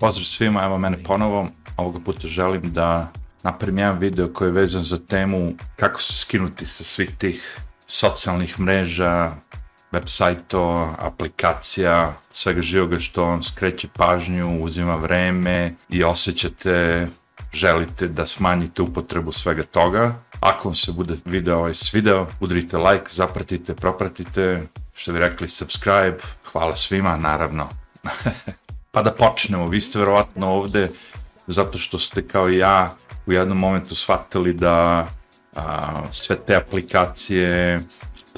Pozdrav 0.00 0.24
svima, 0.24 0.64
evo 0.64 0.78
mene 0.78 0.96
ponovo. 1.04 1.48
Ovoga 1.76 1.98
puta 2.04 2.28
želim 2.28 2.72
da 2.72 3.12
napravim 3.42 3.78
jedan 3.78 3.98
video 3.98 4.32
koji 4.32 4.48
je 4.48 4.52
vezan 4.52 4.82
za 4.82 4.98
temu 4.98 5.52
kako 5.76 6.00
se 6.00 6.12
skinuti 6.12 6.66
sa 6.66 6.84
svih 6.84 7.10
tih 7.18 7.58
socijalnih 7.86 8.60
mreža, 8.60 9.32
web 9.92 10.02
sajto, 10.06 10.94
aplikacija, 10.98 12.14
svega 12.32 12.62
živoga 12.62 12.98
što 12.98 13.24
vam 13.24 13.42
skreće 13.42 13.88
pažnju, 13.96 14.62
uzima 14.62 14.96
vreme 14.96 15.74
i 15.88 16.04
osjećate, 16.04 17.08
želite 17.52 18.08
da 18.08 18.26
smanjite 18.26 18.82
upotrebu 18.82 19.32
svega 19.32 19.62
toga. 19.62 20.14
Ako 20.40 20.68
vam 20.68 20.74
se 20.74 20.92
bude 20.92 21.14
video 21.24 21.58
ovaj 21.58 21.74
svideo, 21.74 22.26
udrite 22.40 22.78
like, 22.78 23.10
zapratite, 23.10 23.74
propratite, 23.74 24.62
što 24.94 25.12
bi 25.12 25.18
rekli 25.18 25.48
subscribe. 25.48 26.16
Hvala 26.52 26.76
svima, 26.76 27.16
naravno. 27.16 27.68
pa 28.90 29.02
da 29.02 29.12
počnemo, 29.12 29.68
vi 29.68 29.80
ste 29.80 29.98
verovatno 29.98 30.48
ovde 30.48 30.88
zato 31.46 31.78
što 31.78 31.98
ste 31.98 32.28
kao 32.28 32.50
i 32.50 32.58
ja 32.58 32.90
u 33.26 33.32
jednom 33.32 33.58
momentu 33.58 33.94
shvatili 33.94 34.52
da 34.52 35.08
a, 35.56 36.02
sve 36.12 36.36
te 36.36 36.56
aplikacije, 36.56 37.80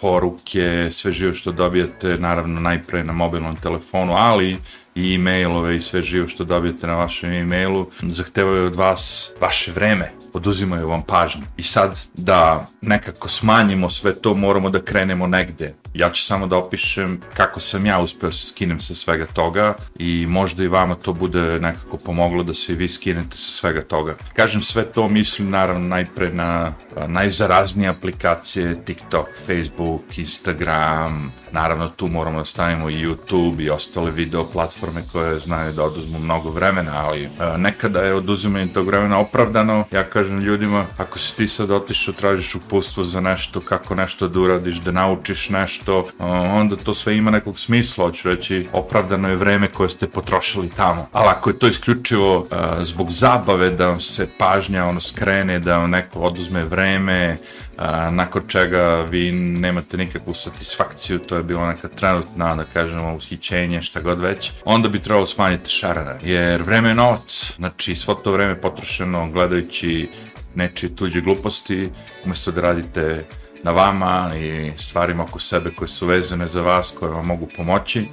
poruke, 0.01 0.88
sve 0.92 1.12
živo 1.12 1.34
što 1.34 1.52
dobijete, 1.52 2.19
naravno 2.19 2.61
najpre 2.61 3.05
na 3.05 3.12
mobilnom 3.12 3.56
telefonu, 3.56 4.15
ali 4.16 4.59
i 4.95 5.15
e-mailove 5.15 5.77
i 5.77 5.81
sve 5.81 6.03
živo 6.03 6.29
što 6.29 6.45
dobijete 6.45 6.87
na 6.87 6.95
vašem 6.95 7.33
e-mailu, 7.33 7.87
zahtevaju 8.03 8.67
od 8.67 8.75
vas 8.75 9.33
vaše 9.41 9.73
vreme, 9.73 10.12
oduzimaju 10.33 10.89
vam 10.89 11.03
pažnju. 11.03 11.43
I 11.57 11.62
sad 11.62 11.99
da 12.15 12.67
nekako 12.81 13.29
smanjimo 13.29 13.91
sve 13.91 14.15
to, 14.15 14.34
moramo 14.34 14.71
da 14.71 14.83
krenemo 14.83 15.27
negde. 15.27 15.75
Ja 15.95 16.11
ću 16.11 16.25
samo 16.25 16.47
da 16.47 16.57
opišem 16.57 17.21
kako 17.34 17.61
sam 17.61 17.87
ja 17.87 18.01
uspeo 18.01 18.29
da 18.29 18.33
se 18.33 18.47
skinem 18.47 18.81
sa 18.81 18.95
svega 18.95 19.27
toga 19.27 19.75
i 19.99 20.27
možda 20.29 20.65
i 20.65 20.69
vama 20.69 20.95
to 20.95 21.12
bude 21.12 21.61
nekako 21.61 21.97
pomoglo 21.97 22.43
da 22.43 22.55
se 22.55 22.73
i 22.73 22.77
vi 22.77 22.89
skinete 22.89 23.37
sa 23.37 23.51
svega 23.51 23.83
toga. 23.83 24.15
Kažem 24.34 24.62
sve 24.62 24.84
to, 24.84 25.09
mislim 25.09 25.51
naravno 25.51 25.89
najpre 25.89 26.33
na 26.33 26.73
najzaraznije 27.06 27.89
aplikacije, 27.89 28.84
TikTok, 28.84 29.29
Facebook, 29.47 30.19
Instagram, 30.19 31.33
naravno 31.53 31.89
tu 31.89 32.09
moramo 32.09 32.39
da 32.39 32.45
stavimo 32.45 32.91
i 32.91 33.06
YouTube 33.06 33.65
i 33.65 33.71
ostale 33.71 34.11
video 34.11 34.51
platforme 34.51 34.81
koje 35.12 35.41
znaju 35.41 35.72
da 35.72 35.84
oduzmu 35.84 36.19
mnogo 36.19 36.50
vremena, 36.50 36.92
ali 36.94 37.30
nekada 37.56 38.00
je 38.00 38.14
oduzimanje 38.14 38.66
tog 38.66 38.86
vremena 38.86 39.19
opravdano. 39.19 39.84
Ja 39.92 40.05
kažem 40.05 40.41
ljudima, 40.41 40.86
ako 40.97 41.19
si 41.19 41.36
ti 41.36 41.48
sad 41.48 41.70
otišao, 41.70 42.14
tražiš 42.14 42.55
uputstvo 42.55 43.05
za 43.05 43.20
nešto, 43.20 43.60
kako 43.60 43.94
nešto 43.94 44.28
da 44.28 44.41
uradiš, 44.41 44.77
da 44.77 44.91
naučiš 44.91 45.48
nešto, 45.48 46.06
onda 46.53 46.77
to 46.77 46.94
sve 46.94 47.16
ima 47.16 47.30
nekog 47.30 47.58
smisla, 47.58 48.05
hoću 48.05 48.28
reći, 48.28 48.69
opravdano 48.72 49.28
je 49.28 49.36
vreme 49.36 49.69
koje 49.69 49.88
ste 49.88 50.06
potrošili 50.06 50.70
tamo. 50.77 51.08
Ali 51.12 51.28
ako 51.28 51.50
je 51.50 51.58
to 51.58 51.66
isključivo 51.66 52.47
zbog 52.80 53.10
zabave 53.10 53.70
da 53.70 53.86
vam 53.86 54.00
se 54.00 54.28
pažnja 54.38 54.84
ono 54.84 55.00
skrene, 55.00 55.58
da 55.58 55.77
vam 55.77 55.91
neko 55.91 56.19
oduzme 56.19 56.64
vreme, 56.64 57.36
a, 57.83 58.11
nakon 58.11 58.42
čega 58.48 59.00
vi 59.11 59.33
nemate 59.33 59.97
nikakvu 59.97 60.34
satisfakciju, 60.34 61.19
to 61.19 61.36
je 61.36 61.42
bilo 61.42 61.66
neka 61.66 61.88
trenutna, 61.88 62.56
da 62.56 62.64
kažemo, 62.64 63.14
ushićenje, 63.14 63.83
šta 63.83 64.00
god 64.00 64.20
već, 64.20 64.50
onda 64.64 64.88
bi 64.88 65.02
trebalo 65.02 65.27
smanjiti 65.27 65.70
šarana, 65.70 66.14
jer 66.22 66.62
vreme 66.62 66.88
je 66.88 66.94
novac, 66.94 67.53
znači 67.56 67.94
svo 67.94 68.14
to 68.14 68.33
vreme 68.33 68.60
potrošeno 68.60 69.30
gledajući 69.30 70.08
nečije 70.54 70.97
tuđe 70.97 71.21
gluposti, 71.21 71.91
umesto 72.25 72.53
da 72.53 72.60
radite 72.60 73.25
na 73.65 73.71
vama 73.71 74.31
i 74.37 74.72
stvarima 74.78 75.22
oko 75.22 75.38
sebe 75.38 75.71
koje 75.76 75.88
su 75.88 76.06
vezane 76.06 76.47
za 76.47 76.62
vas, 76.62 76.94
koje 76.98 77.12
vam 77.12 77.26
mogu 77.26 77.48
pomoći, 77.56 78.09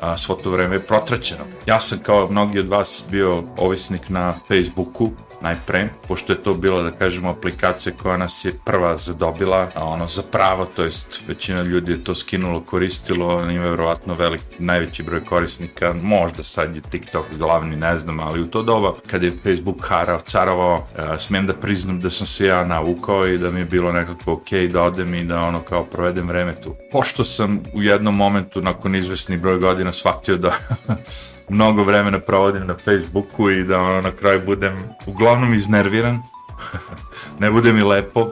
a 0.00 0.16
svo 0.18 0.34
to 0.34 0.50
vreme 0.50 0.76
je 0.76 0.86
protraćeno. 0.86 1.44
Ja 1.66 1.80
sam 1.80 1.98
kao 1.98 2.28
mnogi 2.30 2.58
od 2.58 2.68
vas 2.68 3.04
bio 3.10 3.44
ovisnik 3.56 4.08
na 4.08 4.34
Facebooku, 4.48 5.10
najpre, 5.42 5.88
pošto 6.08 6.32
je 6.32 6.42
to 6.42 6.54
bila, 6.54 6.82
da 6.82 6.90
kažemo, 6.90 7.30
aplikacija 7.30 7.92
koja 8.02 8.16
nas 8.16 8.44
je 8.44 8.52
prva 8.64 8.98
zadobila, 8.98 9.70
a 9.74 9.84
ono 9.84 10.08
za 10.08 10.22
pravo, 10.32 10.66
to 10.66 10.84
jest 10.84 11.20
većina 11.28 11.62
ljudi 11.62 11.92
je 11.92 12.04
to 12.04 12.14
skinulo, 12.14 12.60
koristilo, 12.60 13.50
ima 13.50 13.64
verovatno 13.64 14.14
velik, 14.14 14.40
najveći 14.58 15.02
broj 15.02 15.24
korisnika, 15.24 15.94
možda 16.02 16.42
sad 16.42 16.76
je 16.76 16.82
TikTok 16.82 17.26
glavni, 17.38 17.76
ne 17.76 17.98
znam, 17.98 18.20
ali 18.20 18.42
u 18.42 18.46
to 18.46 18.62
doba, 18.62 18.94
kada 19.10 19.26
je 19.26 19.32
Facebook 19.42 19.88
harao, 19.88 20.20
carovao, 20.20 20.86
a, 20.96 21.18
smem 21.18 21.46
da 21.46 21.52
priznam 21.52 22.00
da 22.00 22.10
sam 22.10 22.26
se 22.26 22.46
ja 22.46 22.64
navukao 22.64 23.26
i 23.26 23.38
da 23.38 23.50
mi 23.50 23.60
je 23.60 23.64
bilo 23.64 23.92
nekako 23.92 24.32
ok 24.32 24.50
da 24.72 24.82
odem 24.82 25.14
i 25.14 25.24
da 25.24 25.40
ono 25.40 25.60
kao 25.60 25.84
provedem 25.84 26.28
vreme 26.28 26.54
tu. 26.62 26.74
Pošto 26.92 27.24
sam 27.24 27.62
u 27.74 27.82
jednom 27.82 28.16
momentu, 28.16 28.60
nakon 28.60 28.94
izvesni 28.94 29.36
broj 29.36 29.58
godina, 29.58 29.92
shvatio 29.92 30.36
da 30.36 30.52
mnogo 31.48 31.82
vremena 31.84 32.18
provodim 32.18 32.66
na 32.66 32.74
Facebooku 32.84 33.50
i 33.50 33.64
da 33.64 33.80
ono 33.80 34.00
na 34.00 34.10
kraju 34.10 34.42
budem 34.46 34.76
uglavnom 35.06 35.54
iznerviran. 35.54 36.22
ne 37.40 37.50
bude 37.50 37.72
mi 37.72 37.82
lepo, 37.82 38.30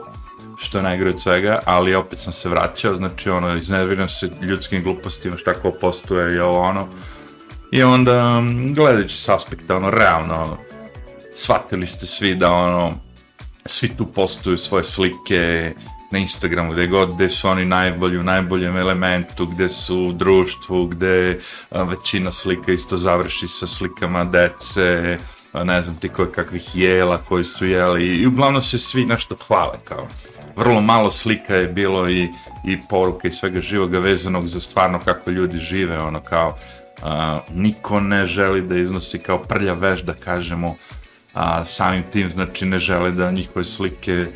što 0.57 0.77
je 0.77 0.83
najgore 0.83 1.09
od 1.09 1.21
svega, 1.21 1.59
ali 1.65 1.95
opet 1.95 2.19
sam 2.19 2.33
se 2.33 2.49
vraćao, 2.49 2.95
znači 2.95 3.29
ono, 3.29 3.55
iznerviram 3.55 4.09
se 4.09 4.29
ljudskim 4.41 4.83
glupostima, 4.83 5.37
šta 5.37 5.53
ko 5.53 5.71
postuje 5.81 6.35
i 6.35 6.39
ovo 6.39 6.59
ono. 6.59 6.87
I 7.71 7.83
onda, 7.83 8.43
gledajući 8.69 9.17
s 9.17 9.29
aspekta, 9.29 9.75
ono, 9.75 9.89
realno, 9.89 10.35
ono, 10.35 10.57
shvatili 11.35 11.85
ste 11.85 12.05
svi 12.05 12.35
da, 12.35 12.51
ono, 12.51 12.93
svi 13.65 13.89
tu 13.97 14.05
postuju 14.05 14.57
svoje 14.57 14.83
slike, 14.83 15.73
na 16.13 16.19
Instagramu, 16.19 16.73
gde 16.73 16.87
god, 16.87 17.15
gde 17.15 17.29
su 17.29 17.47
oni 17.47 17.65
najbolji, 17.65 18.17
u 18.17 18.23
najboljem 18.23 18.77
elementu, 18.77 19.45
gde 19.45 19.69
su 19.69 19.97
u 19.99 20.13
društvu, 20.13 20.87
gde 20.87 21.39
većina 21.71 22.31
slika 22.31 22.71
isto 22.71 22.97
završi 22.97 23.47
sa 23.47 23.67
slikama 23.67 24.23
dece, 24.23 25.17
a, 25.53 25.63
ne 25.63 25.81
znam 25.81 25.95
ti 25.95 26.09
koje 26.09 26.31
kakvih 26.31 26.75
jela 26.75 27.17
koji 27.17 27.43
su 27.43 27.65
jeli 27.65 28.05
i 28.05 28.27
uglavnom 28.27 28.61
se 28.61 28.79
svi 28.79 29.05
nešto 29.05 29.35
hvale 29.47 29.77
kao. 29.83 30.07
Vrlo 30.55 30.81
malo 30.81 31.11
slika 31.11 31.55
je 31.55 31.67
bilo 31.67 32.09
i, 32.09 32.29
i 32.65 32.79
poruka 32.89 33.27
i 33.27 33.31
svega 33.31 33.61
živoga 33.61 33.99
vezanog 33.99 34.47
za 34.47 34.59
stvarno 34.59 34.99
kako 34.99 35.31
ljudi 35.31 35.57
žive, 35.57 35.99
ono 35.99 36.19
kao 36.21 36.57
a, 37.01 37.39
niko 37.53 37.99
ne 37.99 38.25
želi 38.25 38.61
da 38.61 38.77
iznosi 38.77 39.19
kao 39.19 39.43
prlja 39.43 39.73
veš 39.73 40.01
da 40.01 40.13
kažemo 40.13 40.75
a 41.33 41.65
samim 41.65 42.03
tim 42.11 42.29
znači 42.29 42.65
ne 42.65 42.79
žele 42.79 43.11
da 43.11 43.31
njihove 43.31 43.65
slike 43.65 44.27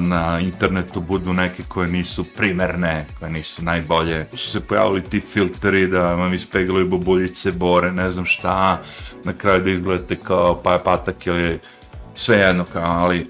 na 0.00 0.40
internetu 0.40 1.00
budu 1.00 1.32
neke 1.32 1.62
koje 1.68 1.88
nisu 1.88 2.24
primerne, 2.36 3.06
koje 3.18 3.30
nisu 3.30 3.64
najbolje. 3.64 4.26
Su 4.30 4.50
se 4.50 4.60
pojavili 4.60 5.02
ti 5.04 5.20
filteri 5.20 5.86
da 5.86 6.14
vam 6.14 6.34
ispeglaju 6.34 6.88
bobuljice, 6.88 7.52
bore, 7.52 7.92
ne 7.92 8.10
znam 8.10 8.24
šta, 8.24 8.82
na 9.24 9.32
kraju 9.32 9.62
da 9.62 9.70
izgledate 9.70 10.16
kao 10.16 10.62
pa 10.62 10.78
patak 10.84 11.26
ili 11.26 11.60
sve 12.14 12.36
jedno 12.36 12.64
kao, 12.64 13.04
ali 13.04 13.26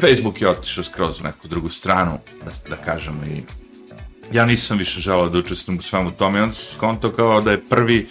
Facebook 0.00 0.40
je 0.40 0.48
otišao 0.48 0.84
skroz 0.84 1.20
u 1.20 1.22
neku 1.22 1.48
drugu 1.48 1.68
stranu, 1.68 2.18
da, 2.44 2.76
da 2.76 2.76
kažemo 2.76 3.24
i 3.24 3.42
ja 4.32 4.46
nisam 4.46 4.78
više 4.78 5.00
želao 5.00 5.28
da 5.28 5.38
učestvujem 5.38 5.78
u 5.78 5.82
svemu 5.82 6.10
tome 6.10 6.42
onda 6.42 6.54
sam 6.54 6.76
skonto 6.76 7.12
kao 7.12 7.40
da 7.40 7.50
je 7.50 7.66
prvi 7.66 8.08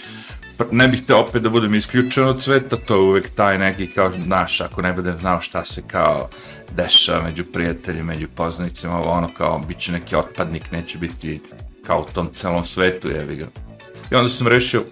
ne 0.72 0.88
bih 0.88 1.02
te 1.08 1.16
opet 1.16 1.44
da 1.44 1.50
budem 1.50 1.76
isključen 1.76 2.24
od 2.24 2.42
sveta, 2.44 2.78
to 2.78 2.96
je 2.96 3.02
uvek 3.02 3.30
taj 3.30 3.58
neki 3.58 3.88
kao, 3.88 4.12
znaš, 4.24 4.62
ako 4.62 4.82
ne 4.82 4.94
budem 4.94 5.18
znao 5.18 5.42
šta 5.42 5.66
se 5.66 5.82
kao 5.88 6.30
dešava 6.76 7.24
među 7.24 7.44
prijateljima, 7.44 8.14
među 8.14 8.28
poznanicima, 8.36 8.98
ovo 8.98 9.10
ono 9.10 9.34
kao, 9.34 9.60
bit 9.68 9.78
će 9.78 9.92
neki 9.92 10.16
otpadnik, 10.16 10.72
neće 10.72 10.98
biti 10.98 11.42
kao 11.86 12.02
u 12.02 12.14
tom 12.14 12.30
celom 12.34 12.66
svetu, 12.66 13.10
jevi 13.10 13.36
ga. 13.36 13.48
I 14.12 14.16
onda 14.16 14.30
sam 14.30 14.48
rešio 14.48 14.84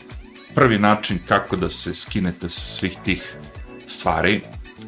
prvi 0.56 0.80
način 0.80 1.20
kako 1.28 1.56
da 1.56 1.70
se 1.70 1.96
skinete 1.96 2.50
sa 2.50 2.62
svih 2.62 2.98
tih 3.04 3.36
stvari 3.88 4.42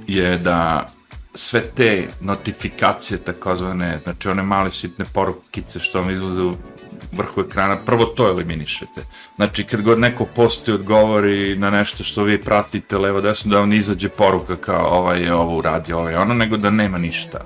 je 0.07 0.37
da 0.37 0.87
sve 1.33 1.61
te 1.61 2.07
notifikacije 2.21 3.17
takozvane, 3.17 3.99
znači 4.03 4.29
one 4.29 4.43
male 4.43 4.71
sitne 4.71 5.05
porukice 5.13 5.79
što 5.79 6.01
vam 6.01 6.09
izlaze 6.09 6.41
u 6.41 6.55
vrhu 7.11 7.41
ekrana, 7.41 7.77
prvo 7.85 8.05
to 8.05 8.27
eliminišete. 8.29 9.01
Znači, 9.35 9.63
kad 9.63 9.81
god 9.81 9.99
neko 9.99 10.25
postoji 10.25 10.75
odgovori 10.75 11.55
na 11.55 11.69
nešto 11.69 12.03
što 12.03 12.23
vi 12.23 12.41
pratite 12.41 12.97
levo 12.97 13.21
desno, 13.21 13.51
da 13.51 13.59
vam 13.59 13.73
izađe 13.73 14.09
poruka 14.09 14.55
kao 14.55 14.87
ovaj 14.87 15.23
je 15.23 15.33
ovo 15.33 15.57
uradio, 15.57 15.99
ovaj 15.99 16.15
ono, 16.15 16.33
nego 16.33 16.57
da 16.57 16.69
nema 16.69 16.97
ništa. 16.97 17.39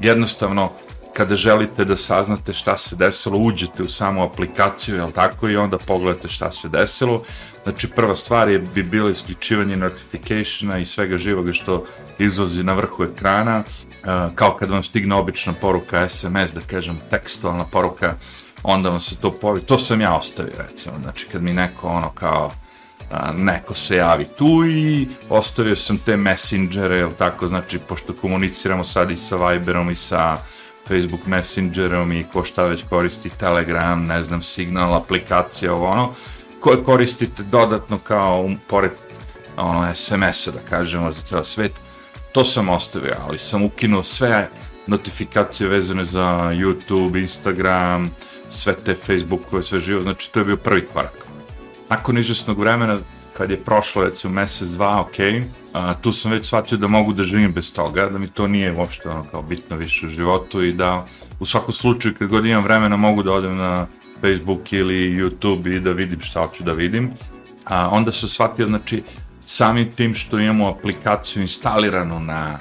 Jednostavno, 0.00 0.70
kada 1.12 1.36
želite 1.36 1.84
da 1.84 1.96
saznate 1.96 2.52
šta 2.52 2.76
se 2.76 2.96
desilo, 2.96 3.38
uđete 3.38 3.82
u 3.82 3.88
samu 3.88 4.22
aplikaciju, 4.22 4.96
jel 4.96 5.10
tako, 5.12 5.48
i 5.48 5.56
onda 5.56 5.78
pogledate 5.78 6.28
šta 6.28 6.52
se 6.52 6.68
desilo. 6.68 7.22
Znači, 7.62 7.88
prva 7.88 8.14
stvar 8.14 8.48
je 8.48 8.58
bi 8.58 8.82
bilo 8.82 9.10
isključivanje 9.10 9.76
notificationa 9.76 10.78
i 10.78 10.84
svega 10.84 11.18
živoga 11.18 11.52
što 11.52 11.84
izlazi 12.18 12.62
na 12.62 12.72
vrhu 12.72 13.04
ekrana, 13.04 13.62
kao 14.34 14.56
kad 14.58 14.70
vam 14.70 14.82
stigne 14.82 15.14
obična 15.14 15.52
poruka 15.52 16.08
SMS, 16.08 16.52
da 16.54 16.60
kažem, 16.66 17.00
tekstualna 17.10 17.64
poruka, 17.64 18.14
onda 18.62 18.90
vam 18.90 19.00
se 19.00 19.16
to 19.16 19.30
pojavi, 19.30 19.60
to 19.60 19.78
sam 19.78 20.00
ja 20.00 20.16
ostavio 20.16 20.54
recimo, 20.68 20.94
znači 21.02 21.26
kad 21.32 21.42
mi 21.42 21.52
neko 21.52 21.88
ono 21.88 22.10
kao 22.10 22.52
a, 23.10 23.32
neko 23.32 23.74
se 23.74 23.96
javi 23.96 24.24
tu 24.24 24.64
i 24.66 25.08
ostavio 25.28 25.76
sam 25.76 25.98
te 25.98 26.16
messengere, 26.16 26.96
jel 26.96 27.10
tako, 27.18 27.48
znači 27.48 27.78
pošto 27.78 28.12
komuniciramo 28.12 28.84
sad 28.84 29.10
i 29.10 29.16
sa 29.16 29.36
Viberom 29.36 29.90
i 29.90 29.94
sa 29.94 30.38
Facebook 30.88 31.26
Messengerom 31.26 32.12
i 32.12 32.24
ko 32.32 32.44
šta 32.44 32.64
već 32.64 32.84
koristi 32.90 33.30
Telegram, 33.30 34.04
ne 34.04 34.22
znam, 34.22 34.42
Signal, 34.42 34.94
aplikacija, 34.94 35.74
ovo 35.74 35.86
ono, 35.86 36.14
koje 36.60 36.84
koristite 36.84 37.42
dodatno 37.42 37.98
kao 37.98 38.40
um, 38.40 38.58
pored 38.68 38.90
ono, 39.56 39.94
SMS-a, 39.94 40.50
da 40.50 40.58
kažemo, 40.70 41.12
za 41.12 41.22
ceo 41.22 41.44
svet. 41.44 41.72
To 42.32 42.44
sam 42.44 42.68
ostavio, 42.68 43.16
ali 43.26 43.38
sam 43.38 43.62
ukinuo 43.62 44.02
sve 44.02 44.48
notifikacije 44.86 45.68
vezane 45.68 46.04
za 46.04 46.24
YouTube, 46.52 47.20
Instagram, 47.20 48.10
sve 48.50 48.74
te 48.74 48.94
Facebookove, 48.94 49.62
sve 49.62 49.80
živo, 49.80 50.02
znači 50.02 50.32
to 50.32 50.38
je 50.38 50.44
bio 50.44 50.56
prvi 50.56 50.86
korak. 50.92 51.26
Nakon 51.90 52.18
izvesnog 52.18 52.58
vremena, 52.58 52.98
kad 53.36 53.50
je 53.50 53.64
prošlo 53.64 54.02
recimo 54.02 54.32
mesec, 54.32 54.68
dva, 54.68 55.00
ok, 55.00 55.18
a, 55.74 55.94
tu 55.94 56.12
sam 56.12 56.30
već 56.30 56.46
shvatio 56.46 56.78
da 56.78 56.88
mogu 56.88 57.12
da 57.12 57.22
živim 57.22 57.52
bez 57.52 57.72
toga, 57.72 58.08
da 58.08 58.18
mi 58.18 58.28
to 58.28 58.48
nije 58.48 58.72
uopšte 58.72 59.08
ono 59.08 59.24
kao 59.30 59.42
bitno 59.42 59.76
više 59.76 60.06
u 60.06 60.08
životu 60.08 60.62
i 60.64 60.72
da 60.72 61.06
u 61.40 61.46
svakom 61.46 61.72
slučaju 61.72 62.14
kad 62.18 62.28
god 62.28 62.46
imam 62.46 62.64
vremena 62.64 62.96
mogu 62.96 63.22
da 63.22 63.32
odem 63.32 63.56
na 63.56 63.86
Facebook 64.20 64.72
ili 64.72 64.94
YouTube 64.94 65.76
i 65.76 65.80
da 65.80 65.92
vidim 65.92 66.20
šta 66.20 66.46
hoću 66.46 66.64
da 66.64 66.72
vidim. 66.72 67.10
A, 67.64 67.88
onda 67.88 68.12
sam 68.12 68.28
shvatio, 68.28 68.66
znači, 68.66 69.02
samim 69.40 69.90
tim 69.90 70.14
što 70.14 70.38
imamo 70.38 70.68
aplikaciju 70.68 71.42
instaliranu 71.42 72.20
na 72.20 72.58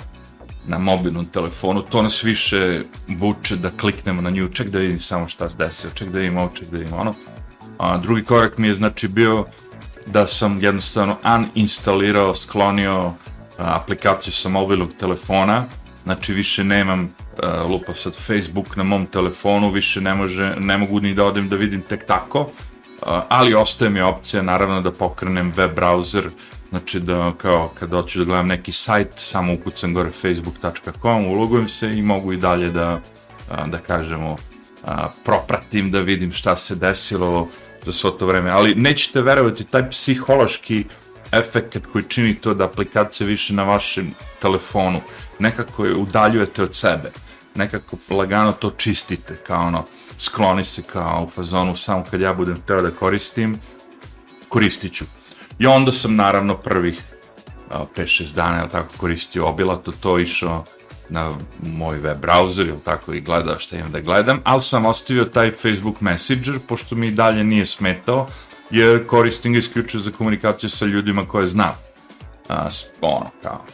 na 0.67 0.77
mobilnom 0.77 1.25
telefonu, 1.25 1.81
to 1.81 2.01
nas 2.01 2.23
više 2.23 2.83
vuče 3.07 3.55
da 3.55 3.69
kliknemo 3.69 4.21
na 4.21 4.29
nju, 4.29 4.49
ček 4.49 4.69
da 4.69 4.79
vidim 4.79 4.99
samo 4.99 5.27
šta 5.27 5.49
se 5.49 5.57
desio, 5.57 5.89
ček 5.93 6.09
da 6.09 6.19
vidim 6.19 6.37
ovo, 6.37 6.51
ček 6.53 6.69
da 6.69 6.77
vidim 6.77 6.93
ono. 6.93 7.13
A, 7.77 7.97
drugi 7.97 8.23
korak 8.23 8.57
mi 8.57 8.67
je 8.67 8.73
znači 8.73 9.07
bio 9.07 9.45
da 10.05 10.27
sam 10.27 10.63
jednostavno 10.63 11.17
uninstalirao, 11.55 12.35
sklonio 12.35 13.13
aplikaciju 13.57 14.33
sa 14.33 14.49
mobilnog 14.49 14.93
telefona, 14.99 15.65
znači 16.03 16.33
više 16.33 16.63
nemam 16.63 17.15
a, 17.43 17.63
lupa 17.63 17.93
sad 17.93 18.15
Facebook 18.15 18.75
na 18.75 18.83
mom 18.83 19.05
telefonu, 19.05 19.71
više 19.71 20.01
ne, 20.01 20.13
može, 20.13 20.55
ne 20.59 20.77
mogu 20.77 20.99
ni 20.99 21.13
da 21.13 21.25
odem 21.25 21.49
da 21.49 21.55
vidim 21.55 21.81
tek 21.81 22.05
tako, 22.05 22.49
a, 23.01 23.23
ali 23.29 23.53
ostaje 23.53 23.91
mi 23.91 24.01
opcija 24.01 24.43
naravno 24.43 24.81
da 24.81 24.91
pokrenem 24.91 25.53
web 25.55 25.77
browser, 25.77 26.29
Znači 26.69 26.99
da 26.99 27.31
kao 27.37 27.71
kad 27.79 27.91
hoću 27.91 28.19
da 28.19 28.25
gledam 28.25 28.47
neki 28.47 28.71
sajt, 28.71 29.07
samo 29.15 29.53
ukucam 29.53 29.93
gore 29.93 30.11
facebook.com, 30.11 31.25
ulogujem 31.25 31.67
se 31.69 31.97
i 31.97 32.01
mogu 32.01 32.33
i 32.33 32.37
dalje 32.37 32.69
da, 32.69 32.99
da 33.65 33.77
kažemo, 33.77 34.37
propratim, 35.25 35.91
da 35.91 35.99
vidim 35.99 36.31
šta 36.31 36.55
se 36.55 36.75
desilo 36.75 37.47
za 37.85 37.91
svo 37.91 38.11
to 38.11 38.25
vreme. 38.25 38.51
Ali 38.51 38.75
nećete 38.75 39.21
verovati, 39.21 39.63
taj 39.63 39.89
psihološki 39.89 40.85
efekt 41.31 41.85
koji 41.91 42.03
čini 42.03 42.35
to 42.35 42.53
da 42.53 42.63
aplikacija 42.63 43.27
više 43.27 43.53
na 43.53 43.63
vašem 43.63 44.13
telefonu, 44.41 45.01
nekako 45.39 45.85
je 45.85 45.95
udaljujete 45.95 46.63
od 46.63 46.75
sebe, 46.75 47.11
nekako 47.55 47.97
lagano 48.09 48.51
to 48.51 48.71
čistite, 48.77 49.35
kao 49.47 49.67
ono, 49.67 49.85
skloni 50.17 50.63
se 50.63 50.81
kao 50.81 51.23
u 51.27 51.29
fazonu, 51.29 51.75
samo 51.75 52.03
kad 52.11 52.21
ja 52.21 52.33
budem 52.33 52.61
teo 52.67 52.81
da 52.81 52.91
koristim, 52.91 53.59
koristit 54.47 54.93
ću 54.93 55.05
I 55.59 55.67
onda 55.67 55.91
sam 55.91 56.15
naravno 56.15 56.57
prvih 56.57 57.01
5-6 57.95 58.33
dana, 58.33 58.57
jel 58.57 58.67
tako, 58.67 58.89
koristio 58.97 59.47
obilato 59.47 59.91
to, 59.91 60.19
išao 60.19 60.63
na 61.09 61.33
moj 61.63 61.97
web 61.97 62.17
browser, 62.21 62.67
ili 62.67 62.79
tako, 62.83 63.13
i 63.13 63.21
gledao 63.21 63.59
šta 63.59 63.77
imam 63.77 63.91
da 63.91 63.99
gledam, 63.99 64.41
ali 64.43 64.61
sam 64.61 64.85
ostavio 64.85 65.25
taj 65.25 65.51
Facebook 65.51 66.01
Messenger, 66.01 66.59
pošto 66.67 66.95
mi 66.95 67.11
dalje 67.11 67.43
nije 67.43 67.65
smetao, 67.65 68.27
jer 68.71 69.07
koristim 69.07 69.53
ga 69.53 69.59
isključio 69.59 69.99
za 69.99 70.11
komunikaciju 70.11 70.69
sa 70.69 70.85
ljudima 70.85 71.25
koje 71.27 71.47
znam. 71.47 71.75
A, 72.49 72.69
ono, 73.01 73.29
kao, 73.43 73.65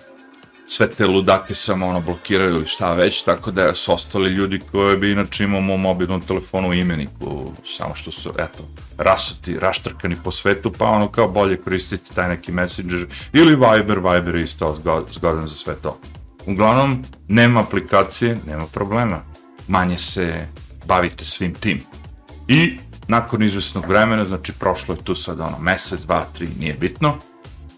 sve 0.67 0.87
te 0.87 1.07
ludake 1.07 1.55
sam 1.55 1.83
ono 1.83 2.01
blokirao 2.01 2.49
ili 2.49 2.65
šta 2.65 2.93
već, 2.93 3.21
tako 3.21 3.51
da 3.51 3.73
su 3.73 3.93
ostali 3.93 4.29
ljudi 4.29 4.59
koji 4.71 4.97
bi 4.97 5.11
inače 5.11 5.43
imao 5.43 5.61
mobilnom 5.61 6.21
telefonu 6.21 6.69
u 6.69 6.73
imeniku, 6.73 7.51
samo 7.65 7.95
što 7.95 8.11
su, 8.11 8.31
eto, 8.37 8.67
rasuti, 8.97 9.59
raštrkani 9.59 10.15
po 10.23 10.31
svetu, 10.31 10.71
pa 10.77 10.85
ono 10.85 11.07
kao 11.07 11.27
bolje 11.27 11.57
koristiti 11.57 12.15
taj 12.15 12.29
neki 12.29 12.51
messenger 12.51 13.05
ili 13.33 13.55
Viber, 13.55 13.99
Viber 13.99 14.35
je 14.35 14.43
isto 14.43 14.77
zgodan 15.11 15.47
za 15.47 15.55
sve 15.55 15.75
to. 15.75 15.99
Uglavnom, 16.45 17.03
nema 17.27 17.59
aplikacije, 17.59 18.37
nema 18.47 18.65
problema. 18.65 19.21
Manje 19.67 19.97
se 19.97 20.47
bavite 20.85 21.25
svim 21.25 21.53
tim. 21.53 21.81
I 22.47 22.77
nakon 23.07 23.43
izvesnog 23.43 23.85
vremena, 23.85 24.25
znači 24.25 24.53
prošlo 24.53 24.95
je 24.95 25.03
tu 25.03 25.15
sad 25.15 25.39
ono 25.39 25.59
mesec, 25.59 26.01
dva, 26.01 26.25
tri, 26.33 26.49
nije 26.59 26.73
bitno, 26.73 27.17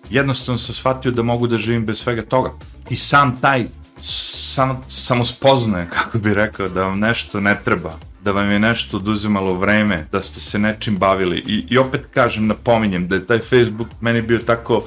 jednostavno 0.10 0.58
sam 0.58 0.76
shvatio 0.76 1.12
da 1.12 1.24
mogu 1.24 1.48
da 1.48 1.58
živim 1.58 1.86
bez 1.86 1.98
svega 2.00 2.22
toga 2.22 2.52
i 2.90 2.96
sam 2.96 3.38
taj 3.42 3.66
sam, 4.02 4.82
samo 4.88 5.26
spoznaje, 5.26 5.88
kako 5.96 6.18
bi 6.18 6.34
rekao, 6.34 6.70
da 6.70 6.88
vam 6.88 7.00
nešto 7.00 7.40
ne 7.40 7.60
treba, 7.66 7.94
da 8.24 8.32
vam 8.32 8.52
je 8.52 8.60
nešto 8.60 8.98
oduzimalo 8.98 9.54
vreme, 9.54 10.08
da 10.12 10.22
ste 10.22 10.40
se 10.40 10.60
nečim 10.60 10.98
bavili. 10.98 11.38
I, 11.38 11.66
i 11.70 11.78
opet 11.78 12.02
kažem, 12.14 12.48
napominjem 12.48 13.08
da 13.08 13.16
je 13.16 13.28
taj 13.28 13.40
Facebook 13.40 13.88
meni 14.02 14.22
bio 14.22 14.40
tako 14.40 14.78
uh, 14.78 14.86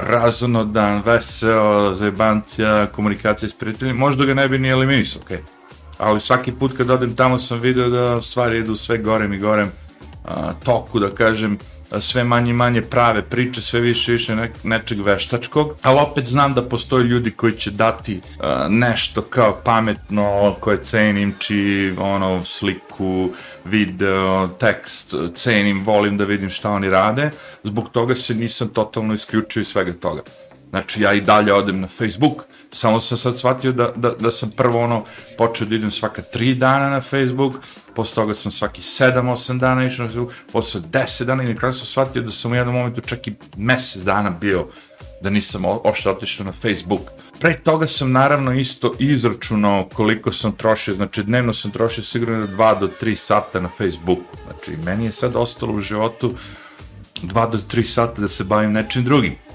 razonodan, 0.00 1.02
veseo, 1.06 1.94
zajebancija, 1.94 2.86
komunikacija 2.86 3.48
s 3.48 3.54
prijateljima, 3.54 3.98
možda 3.98 4.24
ga 4.24 4.34
ne 4.34 4.48
bi 4.48 4.58
ni 4.58 4.68
eliminisao, 4.68 5.22
okej. 5.24 5.36
Okay. 5.36 5.40
Ali 5.98 6.20
svaki 6.20 6.52
put 6.52 6.76
kad 6.76 6.90
odem 6.90 7.16
tamo 7.16 7.38
sam 7.38 7.60
video 7.60 7.88
da 7.88 8.22
stvari 8.22 8.58
idu 8.58 8.76
sve 8.76 8.98
gorem 8.98 9.32
i 9.32 9.38
gorem 9.38 9.68
uh, 10.24 10.30
toku, 10.64 10.98
da 10.98 11.10
kažem, 11.10 11.58
sve 12.00 12.24
manje 12.24 12.50
i 12.50 12.54
manje 12.54 12.82
prave 12.82 13.22
priče, 13.22 13.62
sve 13.62 13.80
više 13.80 14.10
i 14.10 14.14
više 14.14 14.36
ne, 14.36 14.52
nečeg 14.62 15.00
veštačkog, 15.00 15.76
ali 15.82 16.00
opet 16.00 16.26
znam 16.26 16.54
da 16.54 16.62
postoje 16.62 17.04
ljudi 17.04 17.30
koji 17.30 17.52
će 17.52 17.70
dati 17.70 18.16
uh, 18.16 18.44
nešto 18.68 19.22
kao 19.22 19.60
pametno, 19.64 20.56
koje 20.60 20.84
cenim, 20.84 21.34
či 21.38 21.94
ono, 21.98 22.44
sliku, 22.44 23.30
video, 23.64 24.48
tekst, 24.48 25.14
cenim, 25.34 25.84
volim 25.84 26.16
da 26.16 26.24
vidim 26.24 26.50
šta 26.50 26.70
oni 26.70 26.90
rade, 26.90 27.30
zbog 27.64 27.88
toga 27.88 28.14
se 28.14 28.34
nisam 28.34 28.68
totalno 28.68 29.14
isključio 29.14 29.60
iz 29.60 29.68
svega 29.68 29.92
toga. 29.92 30.22
Znači, 30.70 31.02
ja 31.02 31.12
i 31.12 31.20
dalje 31.20 31.54
odem 31.54 31.80
na 31.80 31.86
Facebook, 31.86 32.44
samo 32.72 33.00
sam 33.00 33.18
sad 33.18 33.38
shvatio 33.38 33.72
da, 33.72 33.92
da, 33.96 34.10
da 34.10 34.30
sam 34.30 34.50
prvo 34.50 34.80
ono 34.80 35.04
počeo 35.38 35.66
da 35.66 35.74
idem 35.74 35.90
svaka 35.90 36.22
tri 36.22 36.54
dana 36.54 36.90
na 36.90 37.00
Facebook, 37.00 37.52
posle 37.94 38.14
toga 38.14 38.34
sam 38.34 38.52
svaki 38.52 38.82
7-8 38.82 39.58
dana 39.58 39.86
išao 39.86 40.06
na 40.06 40.12
Facebook, 40.12 40.34
posle 40.52 40.80
10 40.80 41.24
dana 41.24 41.42
i 41.42 41.46
na 41.46 41.54
kraju 41.54 41.72
sam 41.72 41.86
shvatio 41.86 42.22
da 42.22 42.30
sam 42.30 42.52
u 42.52 42.54
jednom 42.54 42.74
momentu 42.74 43.00
čak 43.00 43.26
i 43.26 43.34
mesec 43.56 44.02
dana 44.02 44.30
bio 44.30 44.66
da 45.20 45.30
nisam 45.30 45.64
uopšte 45.64 46.10
otišao 46.10 46.46
na 46.46 46.52
Facebook. 46.52 47.00
Pre 47.40 47.58
toga 47.58 47.86
sam 47.86 48.12
naravno 48.12 48.52
isto 48.52 48.94
izračunao 48.98 49.88
koliko 49.94 50.32
sam 50.32 50.52
trošio, 50.52 50.94
znači 50.94 51.22
dnevno 51.22 51.54
sam 51.54 51.70
trošio 51.70 52.04
sigurno 52.04 52.46
2 52.46 52.80
do 52.80 52.88
3 53.02 53.14
sata 53.14 53.60
na 53.60 53.68
Facebooku. 53.78 54.36
Znači 54.46 54.76
meni 54.84 55.04
je 55.04 55.12
sad 55.12 55.36
ostalo 55.36 55.72
u 55.72 55.80
životu 55.80 56.34
2 57.22 57.50
do 57.50 57.58
3 57.58 57.84
sata 57.84 58.20
da 58.20 58.28
se 58.28 58.44
bavim 58.44 58.72
nečim 58.72 59.04
drugim. 59.04 59.47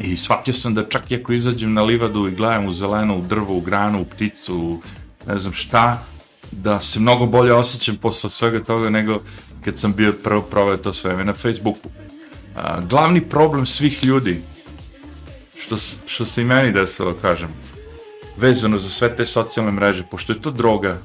I 0.00 0.16
shvatio 0.16 0.54
sam 0.54 0.74
da 0.74 0.88
čak 0.88 1.10
i 1.10 1.16
ako 1.16 1.32
izađem 1.32 1.72
na 1.72 1.82
livadu 1.82 2.28
i 2.28 2.34
gledam 2.34 2.66
u 2.66 2.72
zeleno, 2.72 3.16
u 3.16 3.22
drvo, 3.22 3.56
u 3.56 3.60
granu, 3.60 4.00
u 4.00 4.04
pticu, 4.04 4.80
ne 5.26 5.38
znam 5.38 5.52
šta, 5.52 6.02
da 6.50 6.80
se 6.80 7.00
mnogo 7.00 7.26
bolje 7.26 7.52
osjećam 7.52 7.96
posle 7.96 8.30
svega 8.30 8.64
toga 8.64 8.90
nego 8.90 9.20
kad 9.64 9.78
sam 9.78 9.94
bio 9.94 10.12
prvo 10.24 10.42
proveo 10.42 10.76
to 10.76 10.92
sve 10.92 11.24
na 11.24 11.32
Facebooku. 11.32 11.88
A, 12.56 12.80
glavni 12.80 13.20
problem 13.20 13.66
svih 13.66 14.04
ljudi, 14.04 14.42
što, 15.58 15.76
što 16.06 16.26
se 16.26 16.42
i 16.42 16.44
meni 16.44 16.72
desilo, 16.72 17.14
kažem, 17.22 17.48
vezano 18.36 18.78
za 18.78 18.88
sve 18.88 19.16
te 19.16 19.26
socijalne 19.26 19.72
mreže, 19.72 20.04
pošto 20.10 20.32
je 20.32 20.42
to 20.42 20.50
droga 20.50 20.98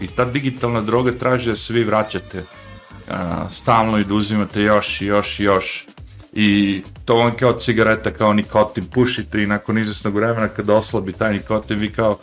i 0.00 0.06
ta 0.06 0.24
digitalna 0.24 0.80
droga 0.80 1.12
traži 1.12 1.50
da 1.50 1.56
se 1.56 1.72
vi 1.72 1.84
vraćate 1.84 2.44
a, 3.08 3.46
stalno 3.50 3.98
i 3.98 4.04
da 4.04 4.14
uzimate 4.14 4.62
još 4.62 5.00
i 5.00 5.06
još 5.06 5.40
i 5.40 5.44
još 5.44 5.86
i 6.32 6.82
to 7.04 7.14
vam 7.14 7.36
kao 7.36 7.52
cigareta, 7.52 8.10
kao 8.10 8.32
nikotin, 8.32 8.84
pušite 8.86 9.42
i 9.42 9.46
nakon 9.46 9.78
izvesnog 9.78 10.14
vremena 10.14 10.48
kada 10.48 10.74
oslabi 10.74 11.12
taj 11.12 11.32
nikotin, 11.32 11.78
vi 11.78 11.92
kao, 11.92 12.18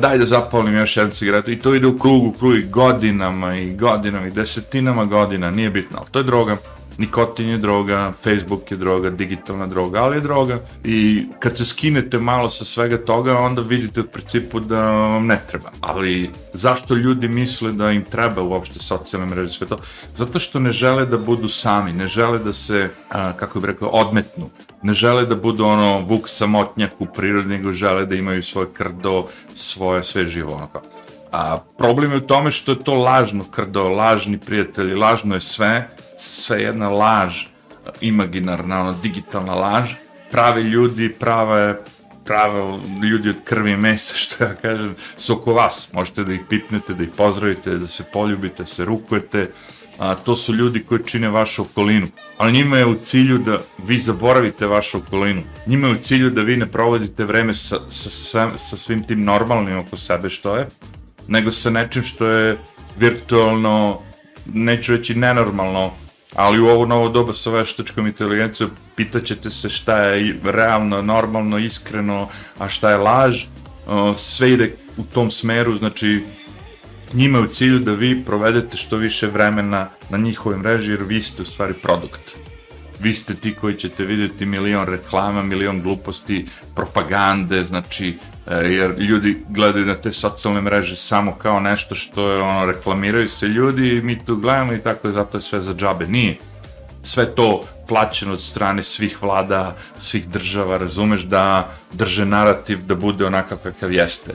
daj 0.00 0.18
da 0.18 0.24
zapalim 0.24 0.74
još 0.74 0.96
jednu 0.96 1.12
cigaretu. 1.12 1.50
I 1.50 1.58
to 1.58 1.74
ide 1.74 1.86
u 1.86 1.98
krugu, 1.98 2.28
u 2.28 2.32
krugu 2.32 2.54
i 2.54 2.62
godinama 2.62 3.56
i 3.56 3.74
godinama 3.76 4.26
i 4.26 4.30
desetinama 4.30 5.04
godina, 5.04 5.50
nije 5.50 5.70
bitno, 5.70 5.98
ali 5.98 6.06
to 6.10 6.18
je 6.18 6.22
droga 6.22 6.56
nikotin 7.00 7.48
je 7.48 7.58
droga, 7.58 8.12
Facebook 8.24 8.70
je 8.70 8.76
droga, 8.76 9.10
digitalna 9.10 9.66
droga, 9.66 10.02
ali 10.02 10.16
je 10.16 10.20
droga 10.20 10.58
i 10.84 11.24
kad 11.38 11.56
se 11.56 11.64
skinete 11.64 12.18
malo 12.18 12.50
sa 12.50 12.64
svega 12.64 12.98
toga, 12.98 13.38
onda 13.38 13.62
vidite 13.62 14.00
u 14.00 14.04
principu 14.04 14.60
da 14.60 14.84
vam 14.84 15.26
ne 15.26 15.40
treba. 15.48 15.70
Ali 15.80 16.30
zašto 16.52 16.94
ljudi 16.94 17.28
misle 17.28 17.72
da 17.72 17.90
im 17.90 18.04
treba 18.04 18.42
uopšte 18.42 18.80
socijalne 18.80 19.26
mreže 19.26 19.52
sve 19.52 19.66
to? 19.66 19.78
Zato 20.14 20.40
što 20.40 20.60
ne 20.60 20.72
žele 20.72 21.06
da 21.06 21.18
budu 21.18 21.48
sami, 21.48 21.92
ne 21.92 22.06
žele 22.06 22.38
da 22.38 22.52
se, 22.52 22.90
a, 23.10 23.32
kako 23.32 23.60
bih 23.60 23.70
rekao, 23.70 23.88
odmetnu. 23.88 24.50
Ne 24.82 24.94
žele 24.94 25.26
da 25.26 25.36
budu 25.36 25.64
ono 25.64 26.00
vuk 26.00 26.28
samotnjak 26.28 27.00
u 27.00 27.06
prirodi, 27.06 27.48
nego 27.48 27.72
žele 27.72 28.06
da 28.06 28.14
imaju 28.14 28.42
svoje 28.42 28.68
krdo, 28.72 29.26
svoje 29.54 30.02
sve 30.02 30.26
živo, 30.26 30.54
ono 30.54 30.66
kao. 30.66 30.82
A 31.32 31.58
problem 31.78 32.12
je 32.12 32.18
u 32.18 32.26
tome 32.26 32.50
što 32.50 32.72
je 32.72 32.84
to 32.84 32.94
lažno 32.94 33.44
krdo, 33.44 33.88
lažni 33.88 34.38
prijatelji, 34.38 34.94
lažno 34.94 35.34
je 35.34 35.40
sve, 35.40 35.90
sve 36.20 36.62
jedna 36.62 36.88
laž, 36.88 37.44
imaginarna, 38.00 38.80
ono, 38.80 38.92
digitalna 39.02 39.54
laž, 39.54 39.90
prave 40.30 40.62
ljudi, 40.62 41.08
prave, 41.08 41.80
prave 42.24 42.78
ljudi 43.02 43.30
od 43.30 43.36
krvi 43.44 43.72
i 43.72 43.76
mesa, 43.76 44.14
što 44.22 44.44
ja 44.44 44.54
kažem, 44.54 44.94
su 45.16 45.32
oko 45.32 45.54
vas. 45.54 45.88
Možete 45.92 46.24
da 46.24 46.32
ih 46.32 46.40
pipnete, 46.48 46.94
da 46.94 47.02
ih 47.02 47.10
pozdravite, 47.16 47.78
da 47.78 47.86
se 47.86 48.04
poljubite, 48.12 48.62
da 48.62 48.68
se 48.68 48.84
rukujete, 48.84 49.50
a, 49.98 50.14
to 50.14 50.36
su 50.36 50.54
ljudi 50.54 50.84
koji 50.84 51.00
čine 51.06 51.28
vašu 51.28 51.62
okolinu. 51.62 52.06
Ali 52.36 52.52
njima 52.52 52.78
je 52.78 52.86
u 52.86 52.94
cilju 53.04 53.38
da 53.38 53.60
vi 53.86 53.98
zaboravite 53.98 54.66
vašu 54.66 54.98
okolinu. 54.98 55.42
Njima 55.66 55.88
je 55.88 55.94
u 55.94 55.98
cilju 55.98 56.30
da 56.30 56.42
vi 56.42 56.56
ne 56.56 56.66
provodite 56.66 57.24
vreme 57.24 57.54
sa, 57.54 57.76
sa, 57.88 58.10
sve, 58.10 58.48
sa 58.56 58.76
svim 58.76 59.02
tim 59.02 59.24
normalnim 59.24 59.78
oko 59.78 59.96
sebe 59.96 60.30
što 60.30 60.56
je, 60.56 60.68
nego 61.28 61.52
sa 61.52 61.70
nečim 61.70 62.02
što 62.02 62.26
je 62.26 62.58
virtualno, 62.98 64.00
neću 64.54 64.92
reći 64.96 65.14
nenormalno, 65.14 65.92
ali 66.34 66.60
u 66.60 66.66
ovo 66.66 66.86
novo 66.86 67.08
doba 67.08 67.32
sa 67.32 67.50
veštačkom 67.50 68.06
inteligencijom 68.06 68.70
pitaćete 68.96 69.50
se 69.50 69.68
šta 69.68 69.98
je 69.98 70.40
realno, 70.44 71.02
normalno, 71.02 71.58
iskreno, 71.58 72.28
a 72.58 72.68
šta 72.68 72.90
je 72.90 72.96
laž, 72.96 73.44
sve 74.16 74.52
ide 74.52 74.72
u 74.96 75.02
tom 75.04 75.30
smeru, 75.30 75.76
znači 75.76 76.24
njima 77.12 77.38
je 77.38 77.44
u 77.44 77.48
cilju 77.48 77.78
da 77.78 77.92
vi 77.92 78.24
provedete 78.24 78.76
što 78.76 78.96
više 78.96 79.26
vremena 79.26 79.88
na 80.10 80.18
njihovoj 80.18 80.58
mreži, 80.58 80.90
jer 80.90 81.02
vi 81.02 81.22
ste 81.22 81.42
u 81.42 81.46
stvari 81.46 81.74
produkt. 81.74 82.39
Vi 83.00 83.14
ste 83.14 83.34
ti 83.34 83.54
koji 83.60 83.74
ćete 83.74 84.04
vidjeti 84.04 84.46
milion 84.46 84.86
reklama, 84.86 85.42
milion 85.42 85.82
gluposti, 85.82 86.46
propagande, 86.74 87.64
znači, 87.64 88.18
e, 88.46 88.54
jer 88.54 88.94
ljudi 88.98 89.42
gledaju 89.48 89.86
na 89.86 89.94
te 89.94 90.12
socijalne 90.12 90.60
mreže 90.60 90.96
samo 90.96 91.34
kao 91.34 91.60
nešto 91.60 91.94
što 91.94 92.30
je, 92.30 92.42
ono, 92.42 92.66
reklamiraju 92.66 93.28
se 93.28 93.48
ljudi 93.48 93.88
i 93.88 94.02
mi 94.02 94.24
tu 94.24 94.36
gledamo 94.36 94.72
i 94.72 94.78
tako 94.78 95.10
zato 95.10 95.38
je 95.38 95.42
sve 95.42 95.60
za 95.60 95.74
džabe. 95.74 96.06
Nije. 96.06 96.36
Sve 97.04 97.34
to 97.34 97.64
plaćeno 97.88 98.32
od 98.32 98.42
strane 98.42 98.82
svih 98.82 99.22
vlada, 99.22 99.76
svih 99.98 100.28
država, 100.28 100.76
razumeš, 100.76 101.22
da 101.22 101.72
drže 101.92 102.24
narativ 102.24 102.86
da 102.86 102.94
bude 102.94 103.26
onakav 103.26 103.58
kakav 103.58 103.92
jeste. 103.92 104.34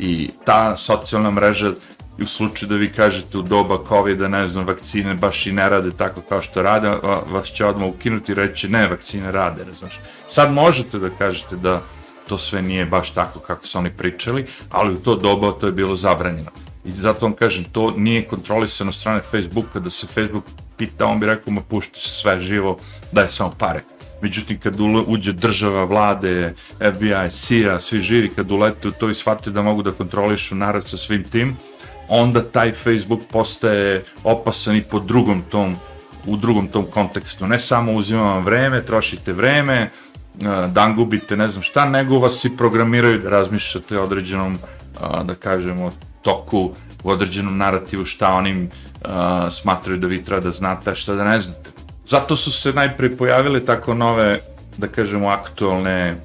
I 0.00 0.30
ta 0.44 0.76
socijalna 0.76 1.30
mreža 1.30 1.72
i 2.18 2.22
u 2.22 2.26
slučaju 2.26 2.68
da 2.68 2.76
vi 2.76 2.92
kažete 2.92 3.38
u 3.38 3.42
doba 3.42 3.78
COVID, 3.88 4.20
ne 4.20 4.48
znam, 4.48 4.66
vakcine 4.66 5.14
baš 5.14 5.46
i 5.46 5.52
ne 5.52 5.68
rade 5.68 5.90
tako 5.90 6.20
kao 6.20 6.42
što 6.42 6.62
rade, 6.62 6.88
vas 7.30 7.48
će 7.48 7.66
odmah 7.66 7.88
ukinuti 7.88 8.32
i 8.32 8.34
reći 8.34 8.68
ne, 8.68 8.88
vakcine 8.88 9.32
rade, 9.32 9.64
znaš. 9.78 10.00
Sad 10.28 10.52
možete 10.52 10.98
da 10.98 11.10
kažete 11.10 11.56
da 11.56 11.80
to 12.28 12.38
sve 12.38 12.62
nije 12.62 12.86
baš 12.86 13.10
tako 13.10 13.38
kako 13.38 13.66
su 13.66 13.78
oni 13.78 13.90
pričali, 13.90 14.46
ali 14.70 14.94
u 14.94 14.98
to 14.98 15.16
doba 15.16 15.52
to 15.52 15.66
je 15.66 15.72
bilo 15.72 15.96
zabranjeno. 15.96 16.50
I 16.84 16.90
zato 16.90 17.26
vam 17.26 17.32
kažem, 17.32 17.64
to 17.64 17.90
nije 17.96 18.24
kontrolisano 18.24 18.92
strane 18.92 19.20
Facebooka, 19.20 19.80
da 19.80 19.90
se 19.90 20.06
Facebook 20.06 20.44
pita, 20.76 21.06
on 21.06 21.20
bi 21.20 21.26
rekao, 21.26 21.52
ma 21.52 21.60
pušti 21.60 22.00
sve 22.00 22.40
živo, 22.40 22.78
daj 23.12 23.28
samo 23.28 23.54
pare. 23.58 23.80
Međutim, 24.22 24.58
kad 24.60 24.80
uđe 25.06 25.32
država, 25.32 25.84
vlade, 25.84 26.54
FBI, 26.78 27.30
CIA, 27.30 27.80
svi 27.80 28.02
živi, 28.02 28.30
kad 28.34 28.50
ulete 28.50 28.88
u 28.88 28.90
to 28.90 29.10
i 29.10 29.14
shvate 29.14 29.50
da 29.50 29.62
mogu 29.62 29.82
da 29.82 29.92
kontrolišu 29.92 30.54
narod 30.54 30.88
sa 30.88 30.96
svim 30.96 31.24
tim, 31.24 31.56
onda 32.08 32.42
taj 32.42 32.72
Facebook 32.72 33.20
postaje 33.32 34.02
opasan 34.24 34.76
i 34.76 34.82
po 34.82 34.98
drugom 34.98 35.42
tom, 35.50 35.76
u 36.26 36.36
drugom 36.36 36.68
tom 36.68 36.84
kontekstu. 36.84 37.46
Ne 37.46 37.58
samo 37.58 37.92
uzima 37.92 38.22
vam 38.22 38.44
vreme, 38.44 38.82
trošite 38.82 39.32
vreme, 39.32 39.90
dan 40.68 40.96
gubite 40.96 41.36
ne 41.36 41.50
znam 41.50 41.62
šta, 41.62 41.84
nego 41.84 42.18
vas 42.18 42.44
i 42.44 42.56
programiraju 42.56 43.18
da 43.18 43.28
razmišljate 43.28 43.98
o 43.98 44.04
određenom, 44.04 44.58
da 45.24 45.34
kažemo, 45.34 45.92
toku, 46.22 46.70
u 47.02 47.10
određenom 47.10 47.56
narativu 47.56 48.04
šta 48.04 48.32
oni 48.32 48.68
smatraju 49.50 49.98
da 49.98 50.06
vi 50.06 50.24
treba 50.24 50.40
da 50.40 50.50
znate, 50.50 50.94
šta 50.94 51.14
da 51.14 51.24
ne 51.24 51.40
znate. 51.40 51.70
Zato 52.04 52.36
su 52.36 52.52
se 52.52 52.72
najprej 52.72 53.16
pojavile 53.16 53.64
tako 53.64 53.94
nove, 53.94 54.40
da 54.76 54.88
kažemo, 54.88 55.28
aktualne 55.28 56.16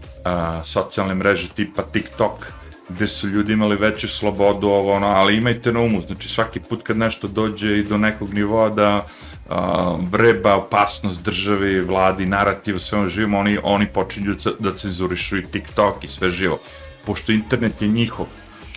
socijalne 0.63 1.15
mreže 1.15 1.47
tipa 1.55 1.81
TikTok, 1.81 2.53
gde 2.89 3.07
su 3.07 3.27
ljudi 3.27 3.53
imali 3.53 3.75
veću 3.75 4.07
slobodu, 4.07 4.67
ovo 4.67 4.93
ono, 4.93 5.07
ali 5.07 5.37
imajte 5.37 5.71
na 5.71 5.79
umu, 5.79 6.01
znači 6.01 6.29
svaki 6.29 6.59
put 6.59 6.83
kad 6.83 6.97
nešto 6.97 7.27
dođe 7.27 7.77
i 7.77 7.83
do 7.83 7.97
nekog 7.97 8.33
nivoa 8.33 8.69
da 8.69 9.05
a, 9.49 9.95
vreba 10.11 10.55
opasnost 10.55 11.23
državi, 11.23 11.81
vladi, 11.81 12.25
narativ, 12.25 12.77
sve 12.79 12.99
ono 12.99 13.09
živo, 13.09 13.37
oni, 13.37 13.57
oni 13.63 13.87
počinju 13.87 14.35
da 14.59 14.75
cenzurišu 14.75 15.37
i 15.37 15.45
TikTok 15.45 16.03
i 16.03 16.07
sve 16.07 16.31
živo. 16.31 16.59
Pošto 17.05 17.31
internet 17.31 17.81
je 17.81 17.87
njihov, 17.87 18.25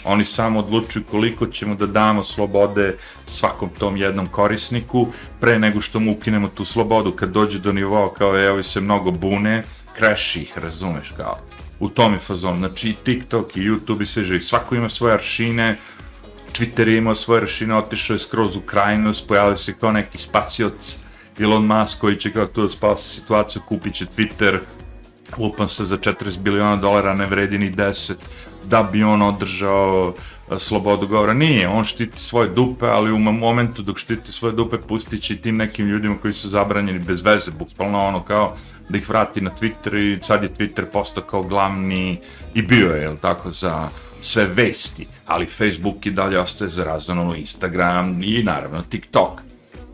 oni 0.04 0.24
samo 0.24 0.58
odlučuju 0.58 1.04
koliko 1.10 1.46
ćemo 1.46 1.74
da 1.74 1.86
damo 1.86 2.22
slobode 2.22 2.96
svakom 3.26 3.68
tom 3.78 3.96
jednom 3.96 4.26
korisniku 4.26 5.06
pre 5.40 5.58
nego 5.58 5.80
što 5.80 6.00
mu 6.00 6.12
ukinemo 6.12 6.48
tu 6.48 6.64
slobodu. 6.64 7.12
Kad 7.12 7.30
dođe 7.30 7.58
do 7.58 7.72
nivoa 7.72 8.14
kao 8.14 8.38
evo 8.38 8.62
se 8.62 8.80
mnogo 8.80 9.10
bune, 9.10 9.62
kreši 9.96 10.40
ih, 10.40 10.58
razumeš, 10.58 11.12
kao 11.16 11.36
u 11.80 11.88
tom 11.88 12.12
je 12.12 12.18
fazon. 12.18 12.58
Znači 12.58 12.88
i 12.90 12.94
TikTok 13.04 13.56
i 13.56 13.60
YouTube 13.60 14.02
i 14.02 14.06
sve 14.06 14.24
živi. 14.24 14.40
Svako 14.40 14.74
ima 14.74 14.88
svoje 14.88 15.14
aršine, 15.14 15.76
Twitter 16.52 16.88
je 16.88 16.98
imao 16.98 17.14
svoje 17.14 17.42
aršine, 17.42 17.76
otišao 17.76 18.14
je 18.14 18.18
skroz 18.18 18.56
u 18.56 18.60
krajnost, 18.60 19.28
pojavio 19.28 19.56
se 19.56 19.74
kao 19.80 19.92
neki 19.92 20.18
spacioc 20.18 20.98
Elon 21.38 21.66
Musk 21.66 21.98
koji 22.00 22.16
će 22.16 22.32
kao 22.32 22.46
tu 22.46 22.62
da 22.62 22.68
spasi 22.68 23.20
situaciju, 23.20 23.62
kupit 23.68 23.94
će 23.94 24.06
Twitter, 24.16 24.58
lupan 25.38 25.68
se 25.68 25.84
za 25.84 25.96
40 25.96 26.38
biliona 26.38 26.76
dolara, 26.76 27.14
ne 27.14 27.26
vredi 27.26 27.58
ni 27.58 27.72
10, 27.72 28.14
da 28.68 28.82
bi 28.82 29.02
on 29.02 29.22
održao 29.22 30.14
e, 30.50 30.58
slobodu 30.58 31.06
govora. 31.06 31.34
Nije, 31.34 31.68
on 31.68 31.84
štiti 31.84 32.20
svoje 32.20 32.48
dupe, 32.48 32.86
ali 32.86 33.12
u 33.12 33.18
momentu 33.18 33.82
dok 33.82 33.98
štiti 33.98 34.32
svoje 34.32 34.54
dupe 34.54 34.78
pustit 34.78 35.22
će 35.22 35.36
tim 35.36 35.56
nekim 35.56 35.86
ljudima 35.86 36.16
koji 36.22 36.32
su 36.32 36.48
zabranjeni 36.48 36.98
bez 36.98 37.22
veze, 37.22 37.50
bukvalno 37.58 38.06
ono 38.06 38.22
kao 38.22 38.56
da 38.88 38.98
ih 38.98 39.08
vrati 39.08 39.40
na 39.40 39.50
Twitter 39.60 39.96
i 39.96 40.22
sad 40.22 40.42
je 40.42 40.54
Twitter 40.54 40.84
postao 40.92 41.24
kao 41.24 41.42
glavni 41.42 42.20
i 42.54 42.62
bio 42.62 42.90
je, 42.90 43.02
jel 43.02 43.16
tako, 43.16 43.50
za 43.50 43.88
sve 44.20 44.46
vesti, 44.46 45.06
ali 45.26 45.46
Facebook 45.46 46.06
i 46.06 46.10
dalje 46.10 46.38
ostaje 46.38 46.68
za 46.68 46.84
razvano 46.84 47.34
Instagram 47.36 48.22
i 48.22 48.42
naravno 48.42 48.82
TikTok. 48.82 49.40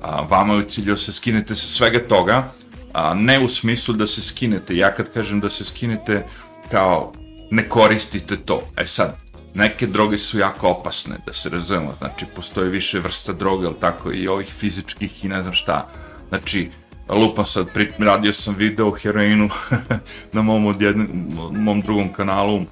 A, 0.03 0.21
vama 0.21 0.55
je 0.55 0.69
cilju 0.69 0.93
da 0.93 0.99
se 0.99 1.13
skinete 1.13 1.55
sa 1.55 1.67
svega 1.67 2.09
toga, 2.09 2.53
a, 2.93 3.15
ne 3.15 3.41
u 3.41 3.49
smislu 3.49 3.95
da 3.95 4.07
se 4.07 4.23
skinete. 4.23 4.77
Ja 4.77 4.95
kad 4.95 5.13
kažem 5.13 5.41
da 5.41 5.51
se 5.51 5.65
skinete 5.65 6.25
kao 6.71 7.13
ne 7.53 7.69
koristite 7.69 8.37
to. 8.37 8.63
E 8.77 8.87
sad, 8.87 9.17
neke 9.55 9.87
droge 9.87 10.19
su 10.19 10.39
jako 10.39 10.69
opasne, 10.69 11.17
da 11.27 11.33
se 11.33 11.49
razumemo, 11.49 11.95
znači 11.99 12.27
postoje 12.37 12.69
više 12.69 12.99
vrsta 12.99 13.33
droga, 13.33 13.67
ali 13.67 13.77
tako 13.81 14.13
i 14.13 14.29
ovih 14.29 14.49
fizičkih 14.49 15.25
i 15.25 15.29
ne 15.29 15.43
znam 15.43 15.55
šta. 15.55 15.89
Znači, 16.29 16.71
lupam 17.09 17.47
sad, 17.47 17.69
radio 17.99 18.33
sam 18.33 18.55
video 18.55 18.89
o 18.89 18.91
heroinu 18.91 19.51
na 20.33 20.43
mom, 20.43 20.67
odjednom, 20.67 21.09
mom 21.53 21.81
drugom 21.81 22.13
kanalu, 22.13 22.63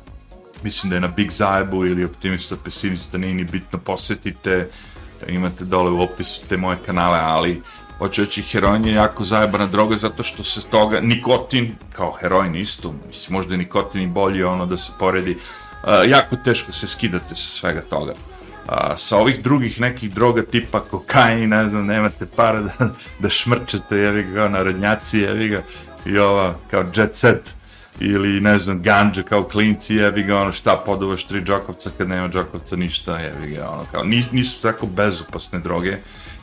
mislim 0.63 0.91
da 0.91 0.97
je 0.97 1.01
na 1.01 1.09
Big 1.09 1.31
Zajebu 1.31 1.87
ili 1.87 2.05
Optimista, 2.05 2.57
Pesimista, 2.65 3.19
nije 3.19 3.35
ni 3.35 3.45
bitno, 3.45 3.79
posetite, 3.79 4.69
imate 5.29 5.65
dole 5.65 5.91
u 5.91 6.03
opisu 6.03 6.41
te 6.49 6.57
moje 6.57 6.79
kanale, 6.87 7.19
ali 7.19 7.63
hoću 8.01 8.25
reći, 8.25 8.43
heroin 8.43 8.85
je 8.85 8.93
jako 8.93 9.25
zajebana 9.25 9.67
droga 9.67 9.97
zato 9.97 10.23
što 10.23 10.45
se 10.45 10.61
toga, 10.69 11.01
nikotin, 11.01 11.75
kao 11.93 12.17
heroin 12.21 12.57
isto, 12.57 12.95
mislim, 13.09 13.37
možda 13.37 13.55
je 13.55 13.59
nikotin 13.59 14.01
i 14.03 14.07
bolje 14.07 14.47
ono 14.47 14.67
da 14.67 14.77
se 14.77 14.93
poredi, 14.99 15.37
uh, 15.37 16.11
jako 16.11 16.37
teško 16.37 16.73
se 16.73 16.87
skidate 16.87 17.35
sa 17.35 17.49
svega 17.61 17.81
toga. 17.81 18.15
A, 18.69 18.97
sa 18.97 19.17
ovih 19.17 19.43
drugih 19.43 19.81
nekih 19.81 20.11
droga 20.15 20.43
tipa 20.43 20.81
kokain, 20.81 21.49
ne 21.49 21.69
znam, 21.69 21.87
nemate 21.87 22.27
para 22.37 22.61
da, 22.61 22.91
da 23.19 23.29
šmrčete, 23.29 23.97
jevi 23.97 24.23
ga 24.23 24.35
kao 24.35 24.49
narodnjaci, 24.49 25.19
jevi 25.19 25.49
ga, 25.49 25.63
i 26.07 26.19
ova 26.19 26.55
kao 26.71 26.85
jet 26.97 27.17
set, 27.17 27.55
ili 28.01 28.41
ne 28.41 28.59
znam, 28.59 28.83
ganđa 28.83 29.23
kao 29.23 29.45
klinci, 29.45 29.95
jevi 29.95 30.23
ga 30.23 30.41
ono 30.41 30.53
šta 30.53 30.77
poduvaš 30.87 31.25
tri 31.25 31.41
džokovca 31.41 31.91
kad 31.99 32.09
nema 32.09 32.29
džokovca 32.29 32.77
ništa, 32.77 33.19
jevi 33.19 33.51
ga 33.55 33.69
ono 33.69 33.85
kao, 33.93 34.05
nis, 34.05 34.31
nisu 34.33 34.63
tako 34.63 34.87
bezopasne 34.87 35.59
droge, 35.59 35.97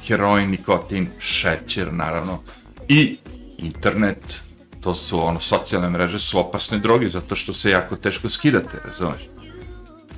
heroin, 0.08 0.50
nikotin, 0.50 1.10
šećer 1.20 1.94
naravno, 1.94 2.40
i 2.88 3.18
internet, 3.58 4.42
to 4.82 4.96
su 4.96 5.26
ono, 5.28 5.40
socijalne 5.40 5.90
mreže 5.90 6.20
su 6.20 6.40
opasne 6.40 6.78
droge 6.78 7.10
zato 7.10 7.36
što 7.36 7.54
se 7.54 7.72
jako 7.72 7.96
teško 7.96 8.30
skidate, 8.30 8.78
razumeš? 8.86 9.22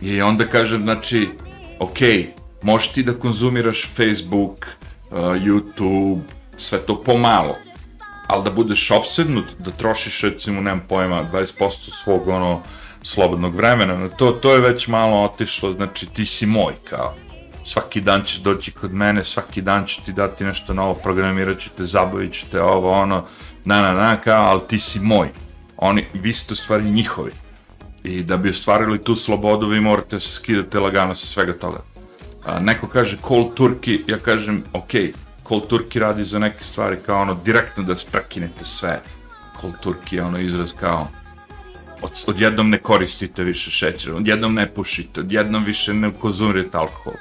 I 0.01 0.21
onda 0.21 0.47
kažem, 0.47 0.83
znači, 0.83 1.29
ok, 1.79 1.97
možeš 2.61 2.91
ti 2.91 3.03
da 3.03 3.13
konzumiraš 3.13 3.87
Facebook, 3.95 4.67
uh, 5.11 5.17
YouTube, 5.19 6.21
sve 6.57 6.79
to 6.79 7.03
pomalo, 7.03 7.55
ali 8.27 8.43
da 8.43 8.49
budeš 8.49 8.91
obsednut, 8.91 9.45
da 9.59 9.71
trošiš 9.71 10.21
recimo, 10.21 10.61
nemam 10.61 10.85
pojma, 10.89 11.29
20% 11.33 12.03
svog 12.03 12.27
ono, 12.27 12.61
slobodnog 13.03 13.55
vremena, 13.55 14.09
to, 14.09 14.31
to 14.31 14.53
je 14.53 14.59
već 14.59 14.87
malo 14.87 15.23
otišlo, 15.23 15.71
znači 15.71 16.05
ti 16.05 16.25
si 16.25 16.45
moj, 16.45 16.73
kao. 16.89 17.15
Svaki 17.63 18.01
dan 18.01 18.23
ćeš 18.23 18.37
doći 18.37 18.71
kod 18.71 18.93
mene, 18.93 19.23
svaki 19.23 19.61
dan 19.61 19.85
ću 19.85 20.01
ti 20.05 20.13
dati 20.13 20.43
nešto 20.43 20.73
novo, 20.73 20.93
programirat 20.93 21.59
ću 21.59 21.69
te, 21.77 21.85
zabavit 21.85 22.33
ću 22.33 22.45
te, 22.51 22.61
ovo, 22.61 22.91
ono, 22.91 23.25
na, 23.65 23.81
na, 23.81 23.93
na, 23.93 24.17
kao, 24.17 24.45
ali 24.45 24.61
ti 24.67 24.79
si 24.79 24.99
moj. 24.99 25.29
Oni, 25.77 26.05
vi 26.13 26.33
ste 26.33 26.53
u 26.53 26.55
stvari 26.55 26.83
njihovi. 26.83 27.31
I 28.03 28.23
da 28.23 28.37
bi 28.37 28.49
ostvarili 28.49 29.03
tu 29.03 29.15
slobodu, 29.15 29.67
vi 29.67 29.79
morate 29.79 30.19
se 30.19 30.31
skidate 30.31 30.79
lagano 30.79 31.15
sa 31.15 31.27
svega 31.27 31.53
toga. 31.53 31.83
A, 32.45 32.59
neko 32.59 32.87
kaže 32.87 33.17
cold 33.27 33.53
turkey, 33.57 34.03
ja 34.07 34.17
kažem, 34.17 34.63
ok, 34.73 34.91
cold 35.47 35.67
turkey 35.69 35.99
radi 35.99 36.23
za 36.23 36.39
neke 36.39 36.63
stvari 36.63 36.97
kao 37.05 37.21
ono, 37.21 37.33
direktno 37.45 37.83
da 37.83 37.95
prekinete 38.11 38.65
sve. 38.65 39.01
Cold 39.61 39.75
turkey 39.83 40.15
je 40.15 40.23
ono 40.23 40.39
izraz 40.39 40.73
kao, 40.79 41.07
od, 42.01 42.11
odjednom 42.27 42.69
ne 42.69 42.77
koristite 42.77 43.43
više 43.43 43.71
šećer, 43.71 44.13
odjednom 44.13 44.53
ne 44.53 44.69
pušite, 44.69 45.19
odjednom 45.19 45.63
više 45.63 45.93
ne 45.93 46.11
konzumirate 46.19 46.77
alkohol. 46.77 47.13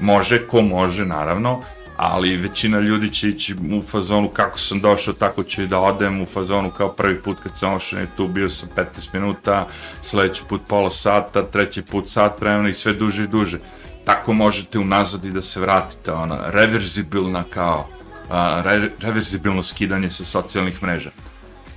Može, 0.00 0.46
ko 0.46 0.62
može, 0.62 1.06
naravno, 1.06 1.62
ali 1.98 2.36
većina 2.36 2.80
ljudi 2.80 3.10
će 3.10 3.28
ići 3.28 3.54
u 3.54 3.82
fazonu 3.82 4.28
kako 4.28 4.58
sam 4.58 4.80
došao, 4.80 5.14
tako 5.14 5.42
ću 5.42 5.62
i 5.62 5.66
da 5.66 5.78
odem, 5.78 6.20
u 6.20 6.26
fazonu 6.26 6.70
kao 6.70 6.88
prvi 6.88 7.22
put 7.22 7.38
kad 7.42 7.58
sam 7.58 7.74
ošao 7.74 8.00
tu 8.16 8.28
bio 8.28 8.48
sam 8.50 8.68
15 8.76 8.84
minuta, 9.12 9.66
sledeći 10.02 10.42
put 10.48 10.60
pola 10.68 10.90
sata, 10.90 11.42
treći 11.42 11.82
put 11.82 12.08
sat 12.08 12.40
vremena 12.40 12.68
i 12.68 12.74
sve 12.74 12.92
duže 12.92 13.24
i 13.24 13.26
duže. 13.26 13.58
Tako 14.04 14.32
možete 14.32 14.78
unazad 14.78 15.24
i 15.24 15.30
da 15.30 15.42
se 15.42 15.60
vratite, 15.60 16.12
ona, 16.12 16.50
reverzibilna 16.50 17.44
kao, 17.50 17.88
a, 18.30 18.62
re, 18.64 18.90
reverzibilno 19.00 19.62
skidanje 19.62 20.10
sa 20.10 20.24
socijalnih 20.24 20.82
mreža. 20.82 21.10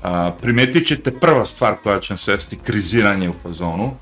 A, 0.03 0.31
primetit 0.41 0.87
ćete 0.87 1.11
prva 1.11 1.45
stvar 1.45 1.75
koja 1.83 1.99
će 1.99 2.13
vam 2.13 2.17
svesti 2.17 2.55
kriziranje 2.55 3.29
u 3.29 3.33
fazonu, 3.43 3.93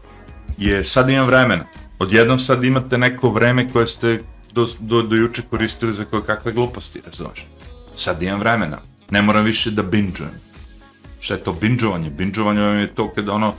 je 0.58 0.84
sad 0.84 1.10
imam 1.10 1.26
vremena. 1.26 1.66
Odjednom 2.00 2.40
sad 2.40 2.64
imate 2.64 2.98
neko 2.98 3.30
vreme 3.30 3.70
koje 3.72 3.88
ste 3.88 4.20
do, 4.54 4.68
do, 4.80 5.02
do 5.02 5.16
juče 5.16 5.42
koristili 5.50 5.94
za 5.94 6.06
koje 6.06 6.24
kakve 6.24 6.52
gluposti, 6.52 7.02
razumeš? 7.06 7.48
Sad 7.96 8.22
imam 8.22 8.40
vremena. 8.40 8.78
Ne 9.10 9.22
moram 9.22 9.46
više 9.46 9.72
da 9.72 9.84
binđujem. 9.84 10.32
Šta 11.20 11.34
je 11.34 11.44
to 11.44 11.54
binđovanje? 11.54 12.10
Binđovanje 12.10 12.62
vam 12.62 12.78
je 12.78 12.88
to 12.88 13.12
kada 13.12 13.34
ono, 13.34 13.54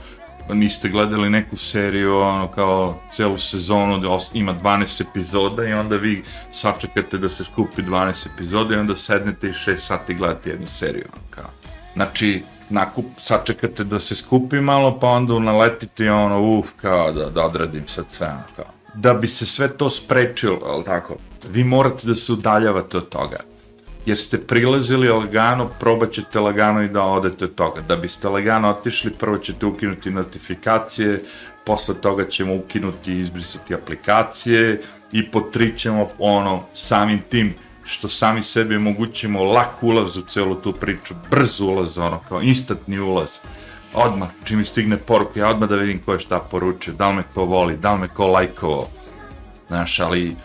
niste 0.53 0.89
gledali 0.89 1.29
neku 1.29 1.57
seriju, 1.57 2.17
ono 2.17 2.47
kao 2.47 3.01
celu 3.13 3.37
sezonu 3.37 3.97
da 3.97 4.17
ima 4.33 4.55
12 4.55 5.01
epizoda 5.09 5.67
i 5.67 5.73
onda 5.73 5.95
vi 5.95 6.23
sačekate 6.51 7.17
da 7.17 7.29
se 7.29 7.43
skupi 7.43 7.81
12 7.81 8.27
epizoda 8.33 8.75
i 8.75 8.79
onda 8.79 8.95
sednete 8.95 9.47
i 9.47 9.53
6 9.53 9.77
sati 9.77 10.13
gledate 10.13 10.49
jednu 10.49 10.67
seriju. 10.67 11.05
Ono, 11.13 11.23
kao. 11.29 11.49
Znači, 11.93 12.43
nakup, 12.71 13.05
sačekate 13.19 13.83
da 13.83 13.99
se 13.99 14.15
skupi 14.15 14.61
malo, 14.61 14.99
pa 14.99 15.07
onda 15.07 15.39
naletite 15.39 16.05
i 16.05 16.09
ono, 16.09 16.41
uf, 16.41 16.67
kao 16.81 17.11
da, 17.11 17.29
da 17.29 17.45
odradim 17.45 17.87
sad 17.87 18.05
sve, 18.11 18.27
ono, 18.27 18.43
kao 18.55 18.65
da 18.93 19.13
bi 19.13 19.27
se 19.27 19.45
sve 19.45 19.77
to 19.77 19.89
sprečilo, 19.89 20.59
ali 20.65 20.83
tako, 20.83 21.15
vi 21.49 21.63
morate 21.63 22.07
da 22.07 22.15
se 22.15 22.33
udaljavate 22.33 22.97
od 22.97 23.09
toga. 23.09 23.37
Jer 24.05 24.17
ste 24.17 24.37
prilazili 24.37 25.09
lagano, 25.09 25.69
probat 25.79 26.11
ćete 26.11 26.39
lagano 26.39 26.81
i 26.81 26.89
da 26.89 27.03
odete 27.03 27.45
od 27.45 27.55
toga. 27.55 27.81
Da 27.81 27.95
biste 27.95 28.29
lagano 28.29 28.69
otišli, 28.69 29.11
prvo 29.11 29.37
ćete 29.37 29.65
ukinuti 29.65 30.11
notifikacije, 30.11 31.21
posle 31.65 31.95
toga 31.95 32.25
ćemo 32.25 32.55
ukinuti 32.55 33.11
i 33.11 33.19
izbrisati 33.19 33.73
aplikacije 33.73 34.81
i 35.11 35.31
po 35.31 35.41
tri 35.41 35.77
ćemo 35.77 36.07
ono, 36.19 36.63
samim 36.73 37.21
tim 37.29 37.53
što 37.91 38.09
sami 38.09 38.43
sebi 38.43 38.75
omogućimo 38.75 39.43
lak 39.43 39.83
ulaz 39.83 40.17
u 40.17 40.21
celu 40.21 40.55
tu 40.55 40.73
priču, 40.73 41.13
brz 41.31 41.61
ulaz, 41.61 41.97
ono, 41.97 42.19
kao 42.29 42.41
instantni 42.41 42.99
ulaz 42.99 43.29
odmah, 43.93 44.29
čim 44.43 44.57
mi 44.57 44.65
stigne 44.65 44.97
poruka, 44.97 45.39
ja 45.39 45.49
odmah 45.49 45.69
da 45.69 45.75
vidim 45.75 45.99
ko 46.05 46.13
je 46.13 46.19
šta 46.19 46.39
poručio, 46.39 46.93
da 46.93 47.09
li 47.09 47.15
me 47.15 47.23
ko 47.33 47.45
voli, 47.45 47.77
da 47.77 47.93
li 47.93 47.99
me 47.99 48.07
ko 48.07 48.27
lajkovao, 48.27 48.87
znaš, 49.67 49.99
ali 49.99 50.35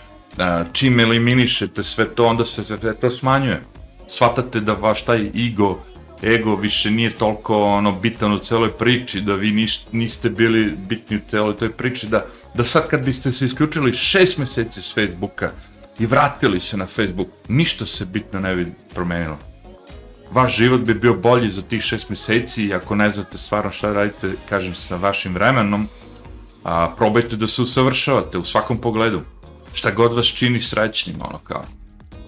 čim 0.72 1.00
eliminišete 1.00 1.82
sve 1.82 2.14
to, 2.14 2.26
onda 2.26 2.44
se 2.44 2.64
sve 2.64 2.94
to 2.94 3.10
smanjuje. 3.10 3.62
Shvatate 4.08 4.60
da 4.60 4.72
vaš 4.72 5.04
taj 5.04 5.30
ego, 5.46 5.78
ego 6.22 6.56
više 6.56 6.90
nije 6.90 7.10
toliko 7.10 7.62
ono 7.62 7.92
bitan 7.92 8.32
u 8.32 8.38
celoj 8.38 8.70
priči, 8.70 9.20
da 9.20 9.34
vi 9.34 9.50
niš, 9.52 9.80
niste 9.92 10.30
bili 10.30 10.76
bitni 10.88 11.16
u 11.16 11.20
celoj 11.30 11.56
toj 11.56 11.72
priči, 11.72 12.06
da, 12.06 12.26
da 12.54 12.64
sad 12.64 12.88
kad 12.88 13.04
biste 13.04 13.32
se 13.32 13.46
isključili 13.46 13.92
šest 13.92 14.38
meseci 14.38 14.82
s 14.82 14.94
Facebooka 14.94 15.50
i 15.98 16.06
vratili 16.06 16.60
se 16.60 16.76
na 16.76 16.86
Facebook, 16.86 17.28
ništa 17.48 17.86
se 17.86 18.04
bitno 18.04 18.40
ne 18.40 18.56
bi 18.56 18.72
promenilo 18.94 19.38
vaš 20.32 20.56
život 20.56 20.80
bi 20.80 20.94
bio 20.94 21.14
bolji 21.14 21.50
za 21.50 21.62
tih 21.62 21.82
šest 21.82 22.10
meseci 22.10 22.64
i 22.64 22.74
ako 22.74 22.94
ne 22.94 23.10
znate 23.10 23.38
stvarno 23.38 23.70
šta 23.70 23.92
radite, 23.92 24.32
kažem, 24.48 24.74
sa 24.74 24.96
vašim 24.96 25.34
vremenom, 25.34 25.88
a, 26.64 26.94
probajte 26.96 27.36
da 27.36 27.46
se 27.46 27.62
usavršavate 27.62 28.38
u 28.38 28.44
svakom 28.44 28.78
pogledu. 28.78 29.20
Šta 29.72 29.90
god 29.90 30.14
vas 30.14 30.26
čini 30.26 30.60
srećnim, 30.60 31.16
ono 31.20 31.38
kao. 31.38 31.64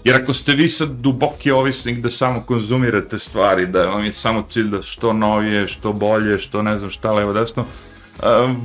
Jer 0.05 0.23
ako 0.23 0.35
ste 0.35 0.53
vi 0.53 0.69
sad 0.69 0.89
duboki 0.89 1.51
ovisnik 1.51 1.99
da 2.01 2.11
samo 2.11 2.43
konzumirate 2.47 3.19
stvari, 3.19 3.67
da 3.67 3.87
vam 3.87 4.05
je 4.05 4.13
samo 4.13 4.45
cilj 4.51 4.71
da 4.71 4.83
što 4.83 5.13
novije, 5.13 5.69
što 5.69 5.93
bolje, 5.93 6.39
što 6.39 6.63
ne 6.63 6.79
znam 6.79 6.91
šta 6.91 7.13
levo 7.13 7.33
desno, 7.33 7.65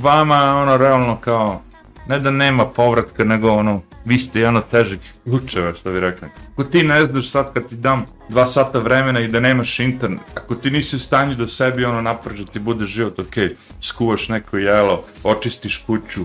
vama 0.02 0.60
ono 0.62 0.76
realno 0.76 1.20
kao, 1.20 1.62
ne 2.08 2.18
da 2.18 2.30
nema 2.30 2.66
povratka, 2.66 3.24
nego 3.24 3.50
ono, 3.50 3.80
vi 4.04 4.18
ste 4.18 4.40
jedan 4.40 4.56
od 4.56 4.70
težih 4.70 4.98
slučajeva, 5.22 5.74
što 5.74 5.92
bi 5.92 6.00
rekli. 6.00 6.28
Ako 6.52 6.64
ti 6.64 6.82
ne 6.82 7.06
znaš 7.06 7.28
sad 7.28 7.52
kad 7.54 7.68
ti 7.68 7.76
dam 7.76 8.06
dva 8.28 8.46
sata 8.46 8.78
vremena 8.78 9.20
i 9.20 9.28
da 9.28 9.40
nemaš 9.40 9.80
internet, 9.80 10.20
ako 10.34 10.54
ti 10.54 10.70
nisi 10.70 10.96
u 10.96 10.98
stanju 10.98 11.34
da 11.34 11.46
sebi 11.46 11.84
ono 11.84 12.00
napravi, 12.02 12.44
da 12.44 12.52
ti 12.52 12.58
bude 12.58 12.86
život, 12.86 13.18
ok, 13.18 13.36
skuvaš 13.80 14.28
neko 14.28 14.58
jelo, 14.58 15.04
očistiš 15.22 15.84
kuću, 15.86 16.24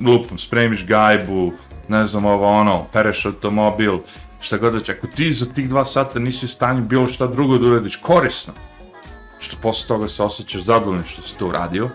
lupom, 0.00 0.38
spremiš 0.38 0.86
gajbu, 0.86 1.52
ne 1.88 2.06
znam 2.06 2.24
ovo 2.24 2.48
ono, 2.48 2.84
pereš 2.92 3.26
automobil, 3.26 3.98
šta 4.40 4.56
god 4.56 4.72
da 4.72 4.92
ako 4.92 5.06
ti 5.06 5.32
za 5.32 5.46
tih 5.46 5.68
dva 5.68 5.84
sata 5.84 6.18
nisi 6.18 6.46
u 6.46 6.48
stanju 6.48 6.82
bilo 6.82 7.08
šta 7.08 7.26
drugo 7.26 7.58
da 7.58 7.66
uradiš 7.66 7.96
korisno, 7.96 8.52
što 9.38 9.56
posle 9.62 9.88
toga 9.88 10.08
se 10.08 10.22
osjećaš 10.22 10.62
zadovoljno 10.62 11.02
što 11.02 11.22
si 11.22 11.38
to 11.38 11.46
uradio, 11.46 11.88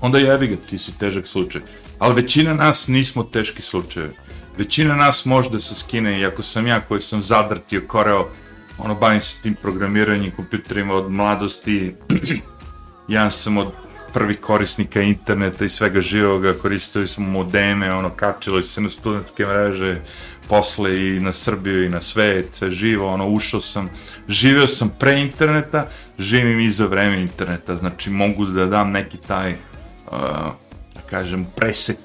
onda 0.00 0.18
jebi 0.18 0.46
ga, 0.46 0.56
ti 0.70 0.78
si 0.78 0.98
težak 0.98 1.26
slučaj 1.26 1.60
ali 2.00 2.14
većina 2.14 2.54
nas 2.54 2.88
nismo 2.88 3.22
teški 3.22 3.62
slučajevi. 3.62 4.12
Većina 4.56 4.94
nas 4.94 5.24
može 5.24 5.50
da 5.50 5.60
se 5.60 5.74
skine, 5.74 6.20
iako 6.20 6.42
sam 6.42 6.66
ja 6.66 6.80
koji 6.80 7.02
sam 7.02 7.22
zadrtio 7.22 7.82
koreo, 7.86 8.28
ono, 8.78 8.94
bavim 8.94 9.20
se 9.20 9.36
tim 9.42 9.54
programiranjem 9.62 10.30
kompjuterima 10.30 10.94
od 10.94 11.10
mladosti, 11.10 11.94
ja 13.08 13.30
sam 13.30 13.58
od 13.58 13.68
prvih 14.12 14.40
korisnika 14.40 15.02
interneta 15.02 15.64
i 15.64 15.68
svega 15.68 16.00
živoga, 16.00 16.54
koristili 16.62 17.08
smo 17.08 17.26
modeme, 17.26 17.92
ono, 17.92 18.10
kačilo 18.10 18.62
se 18.62 18.80
na 18.80 18.88
studentske 18.88 19.46
mreže, 19.46 20.00
posle 20.48 21.08
i 21.08 21.20
na 21.20 21.32
Srbiju 21.32 21.84
i 21.84 21.88
na 21.88 22.00
svet, 22.00 22.48
sve 22.52 22.70
živo, 22.70 23.12
ono, 23.12 23.28
ušao 23.28 23.60
sam, 23.60 23.88
živeo 24.28 24.66
sam 24.66 24.90
pre 24.98 25.20
interneta, 25.20 25.86
živim 26.18 26.60
iza 26.60 26.86
vreme 26.86 27.20
interneta, 27.22 27.76
znači 27.76 28.10
mogu 28.10 28.44
da 28.44 28.66
dam 28.66 28.90
neki 28.90 29.16
taj 29.16 29.52
uh, 29.52 30.18
kažem, 31.10 31.46
presek 31.56 31.98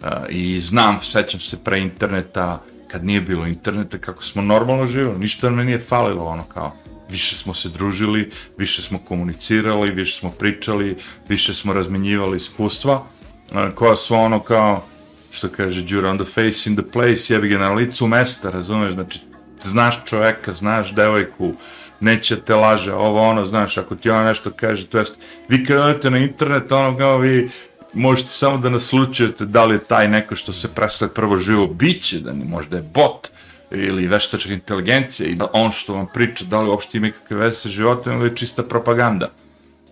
uh, 0.00 0.08
i 0.28 0.58
znam, 0.58 1.00
sećam 1.00 1.40
se 1.40 1.64
pre 1.64 1.80
interneta, 1.80 2.62
kad 2.88 3.04
nije 3.04 3.20
bilo 3.20 3.46
interneta, 3.46 3.98
kako 3.98 4.22
smo 4.22 4.42
normalno 4.42 4.86
živjeli, 4.86 5.18
ništa 5.18 5.50
nam 5.50 5.66
nije 5.66 5.78
falilo, 5.78 6.24
ono 6.24 6.44
kao, 6.44 6.76
više 7.10 7.36
smo 7.36 7.54
se 7.54 7.68
družili, 7.68 8.30
više 8.58 8.82
smo 8.82 8.98
komunicirali, 8.98 9.90
više 9.90 10.16
smo 10.16 10.30
pričali, 10.30 10.96
više 11.28 11.54
smo 11.54 11.72
razmenjivali 11.72 12.36
iskustva, 12.36 12.94
uh, 12.94 13.74
koja 13.74 13.96
su 13.96 14.14
ono 14.14 14.40
kao, 14.40 14.84
što 15.30 15.48
kaže 15.48 15.82
Đura, 15.82 16.10
on 16.10 16.18
the 16.18 16.26
face 16.26 16.70
in 16.70 16.76
the 16.76 16.90
place, 16.92 17.34
jebi 17.34 17.48
ga 17.48 17.58
na 17.58 17.72
licu 17.72 18.06
mesta, 18.06 18.50
razumeš, 18.50 18.94
znači, 18.94 19.20
znaš 19.62 20.04
čoveka, 20.04 20.52
znaš 20.52 20.94
devojku, 20.94 21.54
neće 22.00 22.36
te 22.40 22.54
laže, 22.54 22.92
ovo 22.92 23.22
ono, 23.22 23.46
znaš, 23.46 23.78
ako 23.78 23.94
ti 23.96 24.10
ona 24.10 24.24
nešto 24.24 24.50
kaže, 24.50 24.86
to 24.86 24.98
jest, 24.98 25.18
vi 25.48 25.64
kad 25.64 25.78
odete 25.78 26.10
na 26.10 26.18
internet, 26.18 26.72
ono 26.72 26.98
kao 26.98 27.18
vi 27.18 27.48
možete 27.94 28.28
samo 28.28 28.58
da 28.58 28.70
naslučujete 28.70 29.44
da 29.44 29.64
li 29.64 29.74
je 29.74 29.84
taj 29.84 30.08
neko 30.08 30.36
što 30.36 30.52
se 30.52 30.68
predstavlja 30.68 31.14
prvo 31.14 31.36
živo 31.36 31.66
biće, 31.66 32.20
da 32.20 32.32
ne, 32.32 32.44
možda 32.44 32.76
je 32.76 32.82
bot 32.94 33.28
ili 33.70 34.06
veštačka 34.06 34.52
inteligencija 34.52 35.28
i 35.28 35.34
da 35.34 35.46
on 35.52 35.72
što 35.72 35.94
vam 35.94 36.06
priča 36.14 36.44
da 36.44 36.60
li 36.60 36.68
uopšte 36.68 36.98
ima 36.98 37.10
kakve 37.10 37.36
veze 37.36 37.56
sa 37.56 37.68
životom 37.68 38.12
ili 38.12 38.30
je 38.30 38.36
čista 38.36 38.62
propaganda. 38.62 39.30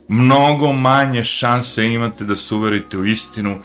Mnogo 0.08 0.72
manje 0.72 1.24
šanse 1.24 1.86
imate 1.86 2.24
da 2.24 2.36
se 2.36 2.54
uverite 2.54 2.96
u 2.96 3.06
istinu 3.06 3.58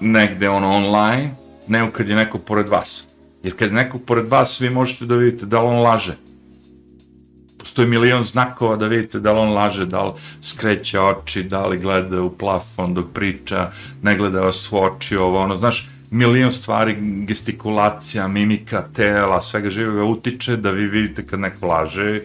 negde 0.00 0.48
ono 0.48 0.72
online, 0.72 1.34
nego 1.68 1.90
kad 1.90 2.08
je 2.08 2.16
neko 2.16 2.38
pored 2.38 2.68
vas. 2.68 3.04
Jer 3.42 3.56
kad 3.56 3.68
je 3.68 3.74
neko 3.74 3.98
pored 3.98 4.28
vas, 4.28 4.60
vi 4.60 4.70
možete 4.70 5.06
da 5.06 5.14
vidite 5.14 5.46
da 5.46 5.60
li 5.60 5.66
on 5.66 5.82
laže 5.82 6.16
postoji 7.62 7.88
milion 7.88 8.24
znakova 8.24 8.76
da 8.76 8.86
vidite 8.86 9.20
da 9.20 9.32
li 9.32 9.38
on 9.40 9.52
laže, 9.54 9.86
da 9.86 10.02
li 10.04 10.12
skreće 10.40 11.00
oči, 11.00 11.42
da 11.42 11.66
li 11.66 11.78
gleda 11.78 12.22
u 12.22 12.30
plafon 12.30 12.94
dok 12.94 13.12
priča, 13.14 13.70
ne 14.02 14.16
gleda 14.16 14.40
vas 14.40 14.72
u 14.72 14.78
oči, 14.78 15.16
ovo 15.16 15.40
ono, 15.40 15.56
znaš, 15.56 15.88
milion 16.10 16.52
stvari, 16.52 16.96
gestikulacija, 17.26 18.28
mimika, 18.28 18.84
tela, 18.94 19.40
svega 19.42 19.70
živoga 19.70 20.04
utiče 20.04 20.56
da 20.56 20.70
vi 20.70 20.88
vidite 20.88 21.26
kad 21.26 21.40
neko 21.40 21.66
laže, 21.66 22.20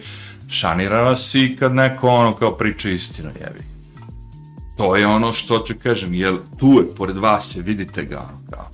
šanira 0.48 1.02
vas 1.02 1.34
i 1.34 1.56
kad 1.60 1.74
neko 1.74 2.08
ono 2.08 2.34
kao 2.34 2.56
priča 2.56 2.90
istinu, 2.90 3.30
jevi. 3.40 3.62
To 4.76 4.96
je 4.96 5.06
ono 5.06 5.32
što 5.32 5.58
ću 5.58 5.74
kažem, 5.82 6.14
jer 6.14 6.36
tu 6.58 6.72
je, 6.72 6.94
pored 6.96 7.16
vas 7.16 7.56
je, 7.56 7.62
vidite 7.62 8.04
ga, 8.04 8.18
ono 8.18 8.42
kao. 8.50 8.70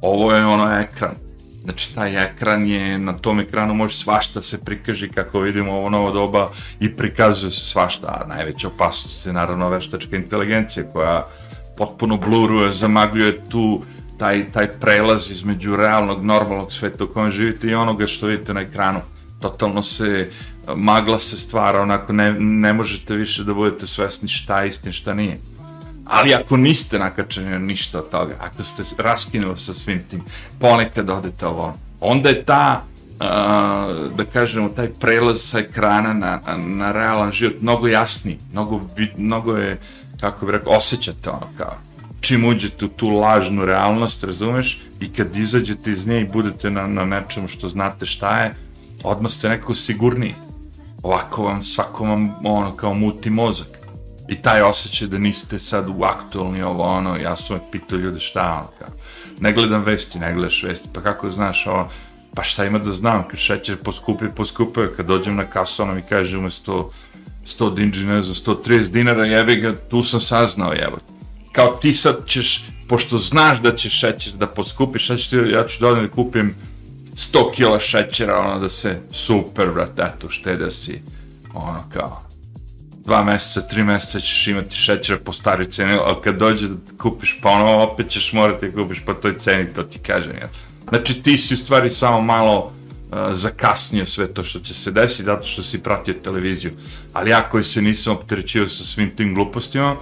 Ovo 0.00 0.32
je 0.32 0.46
ono 0.46 0.78
ekran 0.80 1.27
Znači, 1.64 1.94
taj 1.94 2.24
ekran 2.24 2.66
je, 2.66 2.98
na 2.98 3.12
tom 3.12 3.40
ekranu 3.40 3.74
može 3.74 3.96
svašta 3.96 4.42
se 4.42 4.58
prikaži, 4.64 5.08
kako 5.08 5.40
vidimo 5.40 5.72
ovo 5.72 5.88
novo 5.90 6.12
doba, 6.12 6.50
i 6.80 6.94
prikazuje 6.94 7.50
se 7.50 7.60
svašta, 7.60 8.06
a 8.06 8.26
najveća 8.26 8.68
opasnost 8.68 9.26
je 9.26 9.32
naravno 9.32 9.68
veštačka 9.68 10.16
inteligencija, 10.16 10.88
koja 10.92 11.26
potpuno 11.76 12.16
bluruje, 12.16 12.72
zamagljuje 12.72 13.40
tu 13.48 13.82
taj, 14.18 14.52
taj 14.52 14.70
prelaz 14.70 15.30
između 15.30 15.76
realnog, 15.76 16.24
normalnog 16.24 16.72
sveta 16.72 17.04
u 17.04 17.06
kojem 17.06 17.30
živite 17.30 17.68
i 17.68 17.74
onoga 17.74 18.06
što 18.06 18.26
vidite 18.26 18.54
na 18.54 18.60
ekranu. 18.60 19.00
Totalno 19.40 19.82
se, 19.82 20.30
magla 20.76 21.20
se 21.20 21.36
stvara, 21.36 21.82
onako 21.82 22.12
ne, 22.12 22.32
ne 22.38 22.72
možete 22.72 23.16
više 23.16 23.44
da 23.44 23.54
budete 23.54 23.86
svesni 23.86 24.28
šta 24.28 24.62
je 24.62 24.68
istin, 24.68 24.92
šta 24.92 25.14
nije. 25.14 25.38
Ali 26.08 26.34
ako 26.34 26.56
niste 26.56 26.98
nakačeni 26.98 27.50
na 27.50 27.58
ništa 27.58 27.98
od 27.98 28.10
toga, 28.10 28.36
ako 28.40 28.64
ste 28.64 28.82
raskinuli 28.98 29.58
sa 29.58 29.74
svim 29.74 30.02
tim, 30.10 30.22
ponekad 30.60 31.10
odete 31.10 31.46
ovo, 31.46 31.74
onda 32.00 32.28
je 32.28 32.44
ta 32.44 32.82
uh, 33.20 34.16
da 34.16 34.24
kažemo, 34.32 34.68
taj 34.68 34.88
prelaz 35.00 35.40
sa 35.40 35.58
ekrana 35.58 36.12
na, 36.12 36.40
na 36.56 36.92
realan 36.92 37.32
život 37.32 37.56
mnogo 37.60 37.88
jasniji, 37.88 38.38
mnogo, 38.52 38.80
mnogo 39.16 39.56
je, 39.56 39.78
kako 40.20 40.46
bih 40.46 40.52
rekao, 40.52 40.72
osjećate 40.72 41.30
ono 41.30 41.46
kao, 41.58 41.74
čim 42.20 42.44
uđete 42.44 42.84
u 42.84 42.88
tu 42.88 43.08
lažnu 43.08 43.64
realnost, 43.64 44.24
razumeš, 44.24 44.80
i 45.00 45.12
kad 45.12 45.36
izađete 45.36 45.90
iz 45.90 46.06
nje 46.06 46.20
i 46.20 46.28
budete 46.32 46.70
na, 46.70 46.86
na 46.86 47.04
nečemu 47.04 47.48
što 47.48 47.68
znate 47.68 48.06
šta 48.06 48.38
je, 48.38 48.54
odmah 49.02 49.32
ste 49.32 49.48
nekako 49.48 49.74
sigurniji. 49.74 50.34
Ovako 51.02 51.42
vam, 51.42 51.62
svako 51.62 52.04
vam, 52.04 52.34
ono, 52.44 52.76
kao 52.76 52.94
muti 52.94 53.30
mozak. 53.30 53.77
I 54.28 54.42
taj 54.42 54.62
osjećaj 54.62 55.08
da 55.08 55.18
niste 55.18 55.58
sad 55.58 55.88
u 55.88 56.02
aktualni 56.02 56.62
ovo, 56.62 56.82
ono, 56.82 57.16
ja 57.16 57.36
sam 57.36 57.56
me 57.56 57.62
pitao 57.72 57.98
ljude 57.98 58.20
šta, 58.20 58.54
ono, 58.54 58.68
kao, 58.78 58.88
ne 59.40 59.52
gledam 59.52 59.82
vesti, 59.82 60.18
ne 60.18 60.34
gledaš 60.34 60.62
vesti, 60.62 60.88
pa 60.94 61.00
kako 61.00 61.30
znaš, 61.30 61.66
ono, 61.66 61.88
pa 62.34 62.42
šta 62.42 62.64
ima 62.64 62.78
da 62.78 62.92
znam, 62.92 63.28
kad 63.28 63.40
šećer 63.40 63.76
poskupi, 63.76 64.24
poskupi, 64.36 64.80
kad 64.96 65.06
dođem 65.06 65.36
na 65.36 65.44
kasu, 65.44 65.82
ono 65.82 65.94
mi 65.94 66.02
kaže 66.02 66.38
umesto 66.38 66.90
100 67.44 67.74
dinđi, 67.74 68.06
ne 68.06 68.22
znam, 68.22 68.56
130 68.56 68.88
dinara, 68.88 69.24
jebi 69.24 69.56
ga, 69.56 69.74
tu 69.90 70.02
sam 70.02 70.20
saznao, 70.20 70.72
jebo. 70.72 70.96
Kao 71.52 71.78
ti 71.80 71.92
sad 71.94 72.26
ćeš, 72.26 72.64
pošto 72.88 73.18
znaš 73.18 73.60
da 73.62 73.74
će 73.76 73.90
šećer 73.90 74.32
da 74.32 74.46
poskupi, 74.46 74.98
šta 74.98 75.16
ćeš 75.16 75.28
ti, 75.28 75.36
ja 75.36 75.66
ću 75.66 75.80
da 75.80 75.94
da 75.94 76.08
kupim 76.08 76.54
100 77.14 77.52
kila 77.54 77.80
šećera, 77.80 78.38
ono 78.40 78.58
da 78.58 78.68
se, 78.68 79.00
super, 79.12 79.70
brat, 79.70 79.98
eto, 79.98 80.28
šteda 80.28 80.70
si, 80.70 81.02
ono 81.54 81.84
kao, 81.92 82.27
dva 83.08 83.24
meseca, 83.24 83.60
tri 83.60 83.84
meseca 83.84 84.20
ćeš 84.20 84.46
imati 84.46 84.76
šećera 84.76 85.18
po 85.24 85.32
staroj 85.32 85.70
ceni, 85.70 85.98
ali 86.04 86.16
kad 86.24 86.36
dođe 86.38 86.68
da 86.68 86.76
kupiš 86.98 87.38
ponovo, 87.42 87.82
opet 87.82 88.08
ćeš 88.08 88.32
morati 88.32 88.68
da 88.68 88.82
kupiš 88.82 89.00
po 89.06 89.14
toj 89.14 89.38
ceni, 89.38 89.72
to 89.74 89.82
ti 89.82 89.98
kažem, 89.98 90.36
ja. 90.36 90.48
Znači 90.88 91.22
ti 91.22 91.38
si 91.38 91.54
u 91.54 91.56
stvari 91.56 91.90
samo 91.90 92.20
malo 92.20 92.58
uh, 92.58 93.18
zakasnio 93.32 94.06
sve 94.06 94.26
to 94.34 94.44
što 94.44 94.60
će 94.60 94.74
se 94.74 94.90
desiti 94.90 95.24
zato 95.24 95.48
što 95.48 95.62
si 95.62 95.82
pratio 95.82 96.14
televiziju. 96.24 96.72
Ali 97.12 97.30
ja 97.30 97.48
koji 97.48 97.64
se 97.64 97.82
nisam 97.82 98.12
opterećio 98.12 98.68
sa 98.68 98.84
svim 98.84 99.10
tim 99.16 99.34
glupostima, 99.34 99.96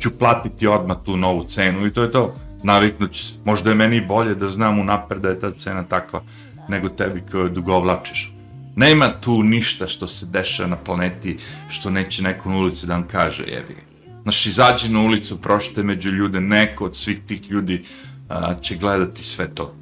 ću 0.00 0.18
platiti 0.18 0.66
odmah 0.66 0.96
tu 1.04 1.16
novu 1.16 1.44
cenu 1.44 1.86
i 1.86 1.92
to 1.92 2.02
je 2.02 2.10
to. 2.12 2.34
Naviknut 2.62 3.12
ću 3.12 3.24
se. 3.24 3.34
Možda 3.44 3.70
je 3.70 3.76
meni 3.76 4.00
bolje 4.00 4.34
da 4.34 4.48
znam 4.48 4.78
unapred 4.78 5.20
da 5.22 5.28
je 5.28 5.40
ta 5.40 5.50
cena 5.50 5.84
takva 5.84 6.22
nego 6.68 6.88
tebi 6.88 7.22
koja 7.32 7.48
dugovlačiš. 7.48 8.35
Nema 8.76 9.10
tu 9.20 9.42
ništa 9.42 9.86
što 9.86 10.06
se 10.06 10.26
dešava 10.26 10.68
na 10.68 10.76
planeti 10.76 11.38
što 11.68 11.90
neće 11.90 12.22
neko 12.22 12.50
na 12.50 12.56
ulici 12.56 12.86
da 12.86 12.92
vam 12.92 13.08
kaže, 13.08 13.42
jebi 13.42 13.74
ga. 13.74 13.80
Znaš, 14.22 14.46
izađi 14.46 14.88
na 14.88 15.00
ulicu, 15.00 15.42
prošite 15.42 15.82
među 15.82 16.10
ljude, 16.10 16.40
neko 16.40 16.84
od 16.84 16.96
svih 16.96 17.20
tih 17.26 17.50
ljudi 17.50 17.84
a, 18.28 18.54
će 18.60 18.76
gledati 18.76 19.24
sve 19.24 19.54
to 19.54 19.74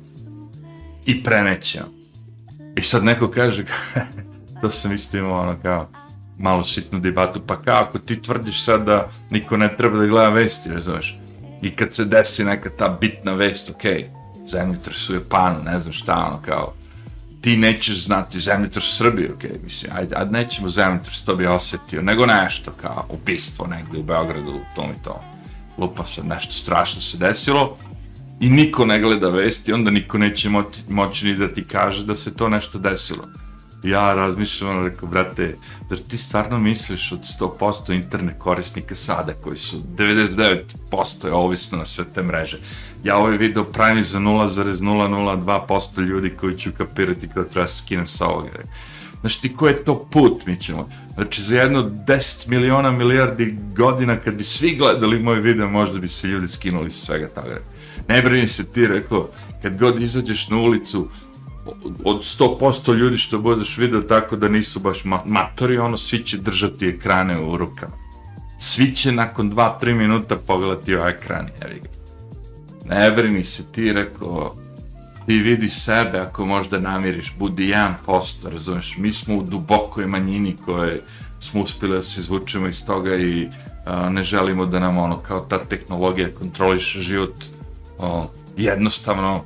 i 1.07 1.23
preneće. 1.25 1.81
I 2.77 2.83
sad 2.83 3.05
neko 3.05 3.29
kaže, 3.31 3.65
to 4.61 4.71
sam 4.71 4.93
isto 4.93 5.17
imao 5.17 5.41
ono 5.41 5.57
kao 5.63 5.89
malo 6.39 6.65
sitnu 6.65 7.01
debatu, 7.01 7.41
pa 7.47 7.63
kao 7.63 7.83
ako 7.83 7.99
ti 7.99 8.23
tvrdiš 8.23 8.65
sad 8.65 8.85
da 8.85 9.09
niko 9.31 9.57
ne 9.57 9.77
treba 9.77 9.99
da 9.99 10.07
gleda 10.07 10.29
vesti, 10.29 10.71
razumeš? 10.71 11.19
I 11.63 11.71
kad 11.71 11.95
se 11.95 12.05
desi 12.05 12.45
neka 12.45 12.71
ta 12.79 12.99
bitna 13.01 13.33
vest, 13.33 13.71
ok, 13.71 13.83
zemljotres 14.49 15.11
u 15.11 15.15
Japanu, 15.15 15.63
ne 15.65 15.79
znam 15.79 15.93
šta, 15.93 16.27
ono 16.29 16.43
kao, 16.45 16.73
ti 17.45 17.57
nećeš 17.57 18.05
znati 18.05 18.41
zemljotres 18.41 18.93
u 18.93 18.97
Srbiji, 18.97 19.29
ok, 19.29 19.43
mislim, 19.65 19.93
ajde, 19.97 20.17
ajde 20.17 20.31
nećemo 20.31 20.69
zemljotres, 20.69 21.21
to 21.21 21.35
bi 21.35 21.47
osetio, 21.47 22.03
nego 22.03 22.27
nešto 22.27 22.73
kao 22.83 23.07
ubistvo 23.09 23.67
negde 23.67 23.99
u 23.99 24.03
Beogradu, 24.03 24.61
tom 24.77 24.91
i 24.91 25.03
to. 25.05 25.25
Lupa 25.79 26.05
sad, 26.05 26.27
nešto 26.27 26.53
strašno 26.53 27.01
se 27.01 27.19
desilo, 27.19 27.77
i 28.41 28.51
niko 28.51 28.87
ne 28.87 29.01
gleda 29.01 29.29
vesti, 29.29 29.73
onda 29.73 29.91
niko 29.91 30.19
neće 30.19 30.49
moći, 30.49 30.81
moći 30.89 31.27
ni 31.27 31.35
da 31.35 31.49
ti 31.49 31.65
kaže 31.65 32.05
da 32.05 32.17
se 32.17 32.35
to 32.35 32.49
nešto 32.49 32.79
desilo. 32.79 33.29
Ja 33.85 34.15
razmišljam, 34.15 34.87
rekao, 34.87 35.09
brate, 35.09 35.57
da 35.91 35.97
ti 35.97 36.19
stvarno 36.19 36.59
misliš 36.59 37.13
od 37.13 37.21
100% 37.41 37.95
internet 37.95 38.39
korisnika 38.39 38.95
sada, 38.95 39.33
koji 39.33 39.59
su 39.59 39.77
99% 39.97 41.27
je 41.27 41.33
ovisno 41.33 41.79
na 41.79 41.87
sve 41.87 42.05
te 42.05 42.23
mreže. 42.23 42.59
Ja 43.05 43.17
ovaj 43.17 43.37
video 43.37 43.65
pravim 43.65 44.05
za 44.05 44.19
0,002% 44.19 46.01
ljudi 46.01 46.31
koji 46.31 46.57
ću 46.57 46.71
kapirati 46.79 47.29
kada 47.29 47.49
treba 47.49 47.67
se 47.67 47.79
skinem 47.79 48.07
sa 48.07 48.27
ovoga. 48.27 48.51
Znaš 49.21 49.41
ti 49.41 49.57
ko 49.57 49.69
je 49.69 49.85
to 49.85 50.09
put, 50.13 50.47
mi 50.47 50.61
ćemo. 50.61 50.89
Znači 51.15 51.43
za 51.43 51.57
jedno 51.57 51.83
10 51.83 52.49
miliona 52.49 52.91
milijardi 52.91 53.57
godina 53.77 54.17
kad 54.17 54.35
bi 54.35 54.45
svi 54.45 54.77
gledali 54.77 55.19
moj 55.19 55.41
video, 55.41 55.69
možda 55.69 55.99
bi 55.99 56.09
se 56.09 56.27
ljudi 56.27 56.49
skinuli 56.49 56.91
sa 56.91 57.07
svega 57.07 57.29
toga 57.29 57.61
ne 58.09 58.23
brini 58.23 58.49
se 58.49 58.65
ti, 58.65 58.87
rekao, 58.87 59.29
kad 59.63 59.79
god 59.79 60.01
izađeš 60.01 60.49
na 60.49 60.57
ulicu, 60.57 61.09
od 62.05 62.21
100% 62.39 62.95
ljudi 62.95 63.17
što 63.17 63.39
budeš 63.39 63.79
video 63.79 64.01
tako 64.01 64.37
da 64.37 64.49
nisu 64.49 64.81
baš 64.81 65.05
matori, 65.25 65.79
ono, 65.79 65.97
svi 65.99 66.19
će 66.19 66.39
držati 66.39 66.87
ekrane 66.87 67.41
u 67.41 67.57
rukama. 67.57 67.93
Svi 68.59 68.97
će 68.97 69.13
nakon 69.13 69.53
2-3 69.53 69.95
minuta 69.95 70.37
pogledati 70.37 70.97
o 70.97 71.09
ekran, 71.09 71.49
jevi 71.63 71.81
ga. 71.81 71.89
Ne 72.95 73.11
brini 73.11 73.45
se 73.45 73.73
ti, 73.73 73.93
rekao, 73.93 74.55
ti 75.27 75.39
vidi 75.39 75.69
sebe 75.69 76.19
ako 76.19 76.47
možda 76.47 76.79
namiriš, 76.79 77.35
budi 77.39 77.75
1%, 78.07 78.49
razumeš, 78.49 78.97
mi 78.97 79.13
smo 79.13 79.37
u 79.37 79.43
dubokoj 79.43 80.07
manjini 80.07 80.57
koje 80.65 81.03
smo 81.41 81.61
uspeli 81.61 81.93
da 81.93 82.03
se 82.03 82.21
izvučemo 82.21 82.69
iz 82.69 82.87
toga 82.87 83.17
i 83.17 83.49
a, 83.85 84.11
ne 84.11 84.23
želimo 84.23 84.67
da 84.67 84.79
nam 84.79 84.99
ono 84.99 85.17
kao 85.17 85.41
ta 85.41 85.59
tehnologija 85.59 86.29
kontroliše 86.39 87.01
život 87.01 87.35
o, 87.99 88.27
jednostavno 88.57 89.45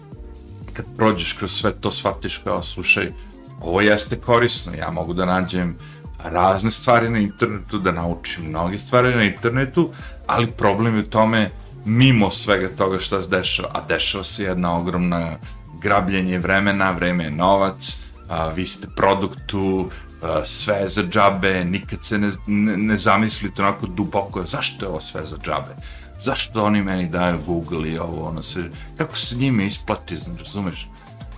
kad 0.78 0.86
prođeš 0.96 1.32
kroz 1.32 1.52
sve 1.52 1.72
to 1.72 1.92
shvatiš 1.92 2.38
kao 2.38 2.62
slušaj 2.62 3.12
ovo 3.60 3.80
jeste 3.80 4.16
korisno, 4.16 4.74
ja 4.74 4.90
mogu 4.90 5.14
da 5.14 5.24
nađem 5.24 5.76
razne 6.24 6.70
stvari 6.70 7.10
na 7.10 7.18
internetu, 7.18 7.78
da 7.78 7.92
naučim 7.92 8.44
mnoge 8.44 8.78
stvari 8.78 9.14
na 9.14 9.24
internetu, 9.24 9.90
ali 10.26 10.46
problem 10.46 10.94
je 10.94 11.00
u 11.00 11.10
tome 11.10 11.50
mimo 11.84 12.30
svega 12.30 12.68
toga 12.76 12.98
šta 12.98 13.22
se 13.22 13.28
dešava, 13.28 13.68
a 13.74 13.80
dešava 13.88 14.24
se 14.24 14.44
jedna 14.44 14.76
ogromna 14.76 15.38
grabljenje 15.82 16.38
vremena, 16.38 16.90
vreme 16.90 17.24
je 17.24 17.30
novac, 17.30 17.98
a, 18.28 18.48
vi 18.48 18.66
ste 18.66 18.88
produktu, 18.96 19.90
a, 20.22 20.44
sve 20.44 20.88
za 20.88 21.02
džabe, 21.02 21.64
nikad 21.64 22.04
se 22.04 22.18
ne, 22.18 22.30
ne, 22.46 22.76
ne 22.76 22.98
zamislite 22.98 23.62
onako 23.62 23.86
duboko, 23.86 24.44
zašto 24.44 24.84
je 24.84 24.88
ovo 24.88 25.00
sve 25.00 25.26
za 25.26 25.36
džabe? 25.36 25.74
Zašto 26.18 26.64
oni 26.64 26.82
meni 26.82 27.08
daju 27.08 27.38
Google 27.46 27.88
i 27.88 27.98
ovo, 27.98 28.28
ono 28.28 28.42
se, 28.42 28.64
kako 28.96 29.16
se 29.16 29.36
njime 29.36 29.66
isplati, 29.66 30.16
znači, 30.16 30.44
razumeš? 30.44 30.88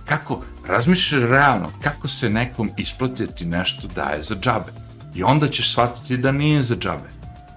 Kako, 0.05 0.41
razmišljaš 0.67 1.21
realno, 1.21 1.69
kako 1.81 2.07
se 2.07 2.29
nekom 2.29 2.69
isplati 2.77 3.25
da 3.25 3.31
ti 3.31 3.45
nešto 3.45 3.87
daje 3.87 4.23
za 4.23 4.35
džabe. 4.35 4.71
I 5.15 5.23
onda 5.23 5.47
ćeš 5.47 5.71
shvatiti 5.71 6.17
da 6.17 6.31
nije 6.31 6.63
za 6.63 6.75
džabe. 6.75 7.09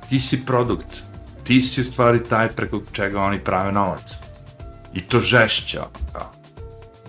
Ti 0.08 0.20
si 0.20 0.46
produkt. 0.46 1.02
Ti 1.44 1.62
si 1.62 1.80
u 1.80 1.84
stvari 1.84 2.24
taj 2.24 2.48
preko 2.48 2.82
čega 2.92 3.22
oni 3.22 3.38
prave 3.38 3.72
novac. 3.72 4.12
I 4.94 5.00
to 5.00 5.20
žešće, 5.20 5.80
kao. 6.12 6.30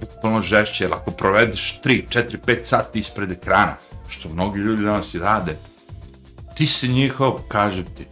Bukvalno 0.01 0.41
žešće, 0.41 0.84
jer 0.84 0.93
ako 0.93 1.12
provedeš 1.12 1.80
3, 1.84 2.08
4, 2.10 2.38
5 2.45 2.65
sati 2.65 2.99
ispred 2.99 3.32
ekrana, 3.32 3.75
što 4.08 4.30
mnogi 4.30 4.60
ljudi 4.60 4.84
danas 4.84 5.13
i 5.13 5.19
rade, 5.19 5.56
ti 6.56 6.67
si 6.67 6.88
njihov, 6.88 7.32
kažem 7.47 7.86
ti, 7.86 8.06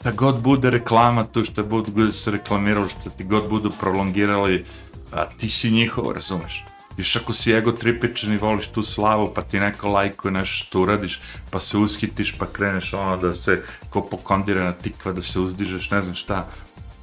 šta 0.00 0.10
god 0.12 0.42
bude 0.42 0.70
reklama 0.70 1.24
tu, 1.24 1.44
šta 1.44 1.62
bude 1.62 2.12
se 2.12 2.30
reklamiralo, 2.30 2.88
šta 2.88 3.10
ti 3.10 3.24
god 3.24 3.48
budu 3.48 3.70
prolongirali, 3.80 4.64
a, 5.12 5.24
ti 5.26 5.50
si 5.50 5.70
njihov, 5.70 6.12
razumeš? 6.12 6.64
Još 6.96 7.16
ako 7.16 7.32
si 7.32 7.52
ego 7.52 7.72
tripičan 7.72 8.32
i 8.32 8.38
voliš 8.38 8.66
tu 8.66 8.82
slavu, 8.82 9.32
pa 9.34 9.42
ti 9.42 9.60
neko 9.60 9.88
lajkuje 9.88 10.32
nešto 10.32 10.66
što 10.66 10.80
uradiš, 10.80 11.20
pa 11.50 11.60
se 11.60 11.78
uskitiš, 11.78 12.34
pa 12.38 12.46
kreneš 12.46 12.92
ono 12.92 13.16
da 13.16 13.34
se 13.34 13.62
ko 13.90 14.02
pokondirana 14.04 14.72
tikva, 14.72 15.12
da 15.12 15.22
se 15.22 15.40
uzdižeš, 15.40 15.90
ne 15.90 16.02
znam 16.02 16.14
šta, 16.14 16.48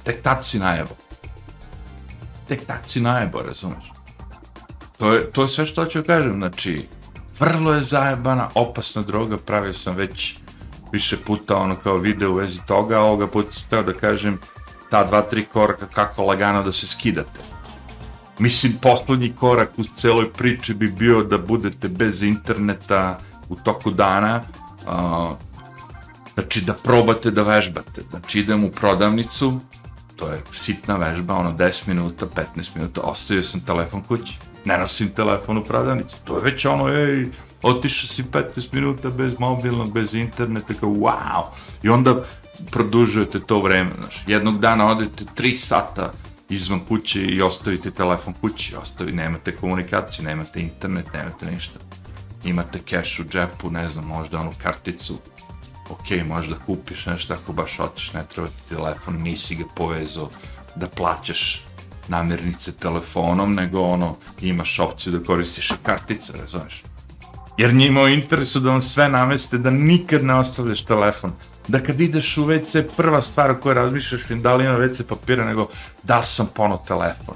tek 0.04 0.22
tad 0.22 0.46
si 0.46 0.58
najebo. 0.58 0.96
Tek 2.48 2.66
tad 2.66 2.82
si 2.86 3.00
najebo, 3.00 3.42
razumeš? 3.42 3.92
To 4.98 5.12
je, 5.12 5.30
to 5.30 5.42
je 5.42 5.48
sve 5.48 5.66
što 5.66 5.84
ću 5.84 6.02
kažem, 6.06 6.32
znači, 6.32 6.88
vrlo 7.40 7.74
je 7.74 7.80
zajebana, 7.80 8.50
opasna 8.54 9.02
droga, 9.02 9.36
pravio 9.36 9.72
sam 9.72 9.96
već 9.96 10.34
više 10.92 11.16
puta 11.16 11.56
ono 11.56 11.76
kao 11.76 11.96
video 11.96 12.30
u 12.30 12.34
vezi 12.34 12.60
toga, 12.66 13.00
ovoga 13.00 13.26
puta 13.26 13.52
sam 13.52 13.68
teo 13.70 13.82
da 13.82 13.92
kažem 13.92 14.38
ta 14.90 15.04
dva, 15.04 15.22
tri 15.22 15.44
koraka 15.44 15.86
kako 15.86 16.24
lagano 16.24 16.62
da 16.62 16.72
se 16.72 16.86
skidate. 16.86 17.40
Mislim, 18.38 18.72
poslednji 18.82 19.32
korak 19.40 19.70
u 19.76 19.84
celoj 19.84 20.32
priči 20.32 20.74
bi 20.74 20.88
bio 20.88 21.22
da 21.22 21.38
budete 21.38 21.88
bez 21.88 22.22
interneta 22.22 23.18
u 23.48 23.56
toku 23.56 23.90
dana, 23.90 24.42
uh, 24.86 25.36
znači 26.34 26.60
da 26.60 26.74
probate 26.74 27.30
da 27.30 27.42
vežbate. 27.42 28.02
Znači 28.10 28.40
idem 28.40 28.64
u 28.64 28.70
prodavnicu, 28.70 29.60
to 30.16 30.28
je 30.28 30.42
sitna 30.52 30.96
vežba, 30.96 31.34
ono 31.34 31.52
10 31.52 31.88
minuta, 31.88 32.26
15 32.56 32.76
minuta, 32.76 33.00
ostavio 33.00 33.42
sam 33.42 33.60
telefon 33.60 34.02
kući, 34.02 34.38
ne 34.64 34.78
nosim 34.78 35.08
telefon 35.08 35.58
u 35.58 35.64
prodavnici, 35.64 36.16
to 36.24 36.36
je 36.36 36.44
već 36.44 36.64
ono, 36.64 36.88
ej, 36.88 37.26
otišao 37.62 38.08
si 38.08 38.22
15 38.22 38.74
minuta 38.74 39.10
bez 39.10 39.38
mobilnog, 39.38 39.92
bez 39.92 40.14
interneta, 40.14 40.74
kao 40.74 40.90
wow, 40.90 41.44
i 41.82 41.88
onda 41.88 42.24
produžujete 42.70 43.40
to 43.40 43.62
vreme, 43.62 43.90
znaš, 44.00 44.24
jednog 44.26 44.58
dana 44.58 44.86
odete 44.86 45.24
3 45.36 45.54
sata 45.54 46.12
izvan 46.48 46.80
kuće 46.80 47.22
i 47.22 47.42
ostavite 47.42 47.90
telefon 47.90 48.34
kući, 48.40 48.76
ostavi, 48.76 49.12
nemate 49.12 49.56
komunikaciju, 49.56 50.24
nemate 50.24 50.60
internet, 50.60 51.12
nemate 51.12 51.50
ništa. 51.50 51.78
Imate 52.44 52.78
keš 52.78 53.18
u 53.18 53.24
džepu, 53.24 53.70
ne 53.70 53.88
znam, 53.88 54.04
možda 54.04 54.38
onu 54.38 54.52
karticu, 54.62 55.18
ok, 55.90 56.26
možda 56.26 56.56
kupiš 56.66 57.06
nešto 57.06 57.34
ako 57.34 57.52
baš 57.52 57.76
hoćeš, 57.76 58.12
ne 58.12 58.24
treba 58.34 58.48
ti 58.48 58.68
telefon, 58.68 59.16
nisi 59.16 59.54
ga 59.54 59.64
povezao 59.76 60.30
da 60.76 60.88
plaćaš 60.88 61.64
namirnice 62.08 62.72
telefonom, 62.72 63.54
nego 63.54 63.80
ono, 63.80 64.16
imaš 64.40 64.78
opciju 64.78 65.12
da 65.12 65.24
koristiš 65.24 65.70
i 65.70 65.74
kartice, 65.82 66.32
razumeš? 66.32 66.82
Jer 67.58 67.74
njima 67.74 68.02
u 68.02 68.08
interesu 68.08 68.60
da 68.60 68.70
vam 68.70 68.80
sve 68.80 69.08
nameste, 69.08 69.58
da 69.58 69.70
nikad 69.70 70.24
ne 70.24 70.34
ostavljaš 70.34 70.84
telefon. 70.84 71.32
Da 71.68 71.82
kad 71.82 72.00
ideš 72.00 72.36
u 72.38 72.46
WC, 72.46 72.84
prva 72.96 73.22
stvar 73.22 73.56
o 73.64 73.72
razmišljaš 73.72 74.30
im 74.30 74.42
da 74.42 74.54
li 74.54 74.64
ima 74.64 74.78
WC 74.78 75.02
papira, 75.02 75.44
nego 75.44 75.68
da 76.02 76.18
li 76.18 76.26
sam 76.26 76.48
pono 76.54 76.76
telefon. 76.76 77.34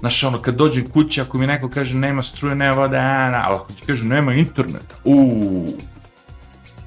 Znaš, 0.00 0.24
ono, 0.24 0.42
kad 0.42 0.54
dođem 0.54 0.90
kući, 0.90 1.20
ako 1.20 1.38
mi 1.38 1.46
neko 1.46 1.68
kaže 1.68 1.94
nema 1.94 2.22
struje, 2.22 2.54
nema 2.54 2.74
vode, 2.74 2.98
a, 2.98 3.30
na, 3.30 3.42
ali 3.46 3.54
ako 3.54 3.72
ti 3.72 3.82
kaže 3.86 4.04
nema 4.04 4.34
interneta, 4.34 4.94
uuu, 5.04 5.72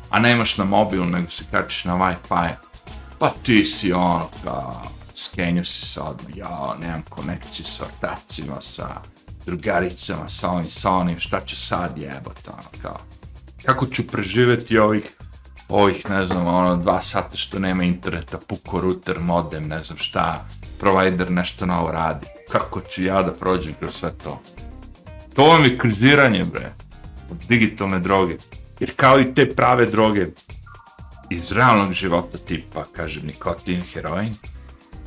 a 0.10 0.20
nemaš 0.20 0.58
na 0.58 0.66
mobil, 0.66 1.06
nego 1.06 1.30
se 1.30 1.44
kačiš 1.52 1.86
na 1.86 1.94
Wi-Fi, 1.94 2.50
pa 3.20 3.34
ti 3.44 3.66
si 3.66 3.94
ono, 3.94 4.30
kao, 4.44 4.84
skenju 5.16 5.66
si 5.66 5.86
se 5.86 6.02
odmah, 6.02 6.38
ja, 6.38 6.76
nemam 6.82 7.02
konekciju 7.10 7.66
sa 7.66 7.86
ortacima, 7.86 8.62
sa 8.62 9.02
drugaricama, 9.50 10.28
sa 10.28 10.50
ovim, 10.50 10.68
sa 10.68 10.92
onim, 10.92 11.20
šta 11.20 11.42
ću 11.46 11.56
sad 11.56 11.98
jebati, 11.98 12.50
ono, 12.50 12.82
kao, 12.82 12.98
kako 13.66 13.86
ću 13.86 14.08
preživeti 14.08 14.78
ovih, 14.78 15.12
ovih, 15.70 16.10
ne 16.10 16.26
znam, 16.26 16.48
ono, 16.48 16.76
dva 16.78 17.02
sata 17.02 17.38
što 17.38 17.60
nema 17.60 17.84
interneta, 17.84 18.38
puko 18.48 18.82
router, 18.82 19.20
modem, 19.20 19.68
ne 19.68 19.84
znam 19.84 19.98
šta, 19.98 20.46
provider 20.80 21.32
nešto 21.32 21.66
novo 21.66 21.92
radi, 21.92 22.26
kako 22.52 22.82
ću 22.82 23.04
ja 23.04 23.24
da 23.24 23.34
prođem 23.34 23.74
kroz 23.80 23.94
sve 23.94 24.12
to? 24.24 24.42
To 25.34 25.46
vam 25.46 25.64
je 25.64 25.78
kriziranje, 25.78 26.44
bre, 26.44 26.72
od 27.32 27.38
digitalne 27.48 28.00
droge. 28.00 28.38
Jer 28.80 28.92
kao 28.96 29.20
i 29.20 29.34
te 29.34 29.50
prave 29.56 29.86
droge 29.86 30.26
iz 31.30 31.52
realnog 31.52 31.94
života 31.94 32.38
tipa, 32.38 32.86
kažem, 32.96 33.26
nikotin, 33.26 33.82
heroin, 33.94 34.36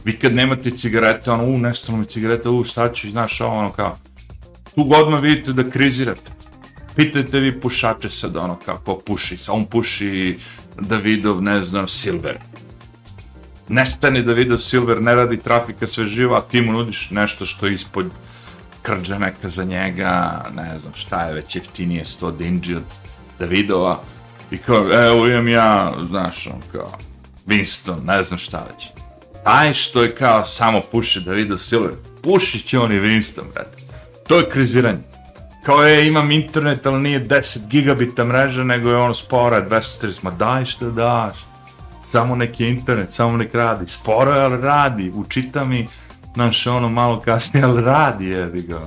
vi 0.05 0.13
kad 0.19 0.35
nemate 0.35 0.71
cigarete, 0.71 1.31
ono, 1.31 1.45
u, 1.45 1.59
nestalo 1.59 1.99
mi 1.99 2.07
cigarete, 2.07 2.49
u, 2.49 2.65
šta 2.65 2.93
ću, 2.93 3.11
znaš, 3.11 3.41
ono, 3.41 3.73
kao, 3.73 3.97
tu 4.75 4.85
godno 4.85 5.21
vidite 5.21 5.53
da 5.53 5.71
krizirate. 5.71 6.31
Pitajte 6.97 7.41
vi 7.41 7.61
pušače 7.61 8.11
sad, 8.11 8.37
ono, 8.37 8.59
kako 8.67 8.99
puši, 9.07 9.37
sa 9.37 9.53
on 9.53 9.65
puši 9.65 10.39
Davidov, 10.81 11.43
ne 11.43 11.65
znam, 11.65 11.89
Silver. 11.89 12.39
Nestane 13.69 14.23
Davidov 14.23 14.59
Silver, 14.59 15.03
ne 15.03 15.15
radi 15.15 15.37
trafika, 15.37 15.87
sve 15.87 16.05
živa, 16.05 16.39
a 16.39 16.41
ti 16.41 16.61
mu 16.61 16.73
nudiš 16.73 17.11
nešto 17.11 17.47
što 17.47 17.67
je 17.67 17.75
ispod 17.75 18.11
krđa 18.83 19.19
neka 19.19 19.49
za 19.49 19.65
njega, 19.65 20.45
ne 20.57 20.79
znam 20.79 20.93
šta 20.95 21.25
je 21.25 21.35
već 21.35 21.57
jeftinije, 21.57 22.05
100 22.05 22.37
dinđi 22.37 22.75
od 22.75 22.85
Davidova, 23.39 24.03
i 24.51 24.59
kao, 24.59 24.93
evo 24.93 25.29
imam 25.29 25.49
ja, 25.49 25.93
znaš, 26.09 26.47
on 26.47 26.63
kao, 26.73 26.99
Winston, 27.47 28.05
ne 28.05 28.23
znam 28.23 28.39
šta 28.39 28.67
već. 28.73 28.89
Taj 29.45 29.75
što 29.75 30.03
je 30.03 30.15
kao 30.15 30.45
samo 30.45 30.81
puši 30.93 31.21
Davidov 31.21 31.59
Silver, 31.59 31.93
pušit 32.23 32.67
će 32.67 32.79
on 32.79 32.93
i 32.93 33.01
Winston, 33.01 33.45
brate. 33.55 33.82
To 34.33 34.38
je 34.38 34.49
kriziranje. 34.49 34.99
Kao 35.62 35.85
je, 35.85 36.07
imam 36.09 36.31
internet, 36.31 36.87
ali 36.87 37.03
nije 37.03 37.29
10 37.29 37.66
gigabita 37.66 38.25
mreža, 38.25 38.64
nego 38.64 38.88
je 38.88 38.97
ono 38.97 39.14
spora, 39.14 39.68
240, 39.68 40.25
ma 40.25 40.31
daj 40.31 40.64
što 40.64 40.90
daš. 40.90 41.37
Samo 42.03 42.37
neki 42.37 42.68
internet, 42.68 43.12
samo 43.12 43.37
nek 43.37 43.55
radi. 43.55 43.90
Sporo 43.90 44.33
je, 44.33 44.42
ali 44.42 44.61
radi. 44.61 45.12
Učita 45.14 45.64
mi, 45.64 45.88
znaš, 46.35 46.66
ono 46.66 46.88
malo 46.88 47.21
kasnije, 47.21 47.64
ali 47.64 47.83
radi, 47.83 48.27
jebi 48.27 48.62
ga. 48.62 48.81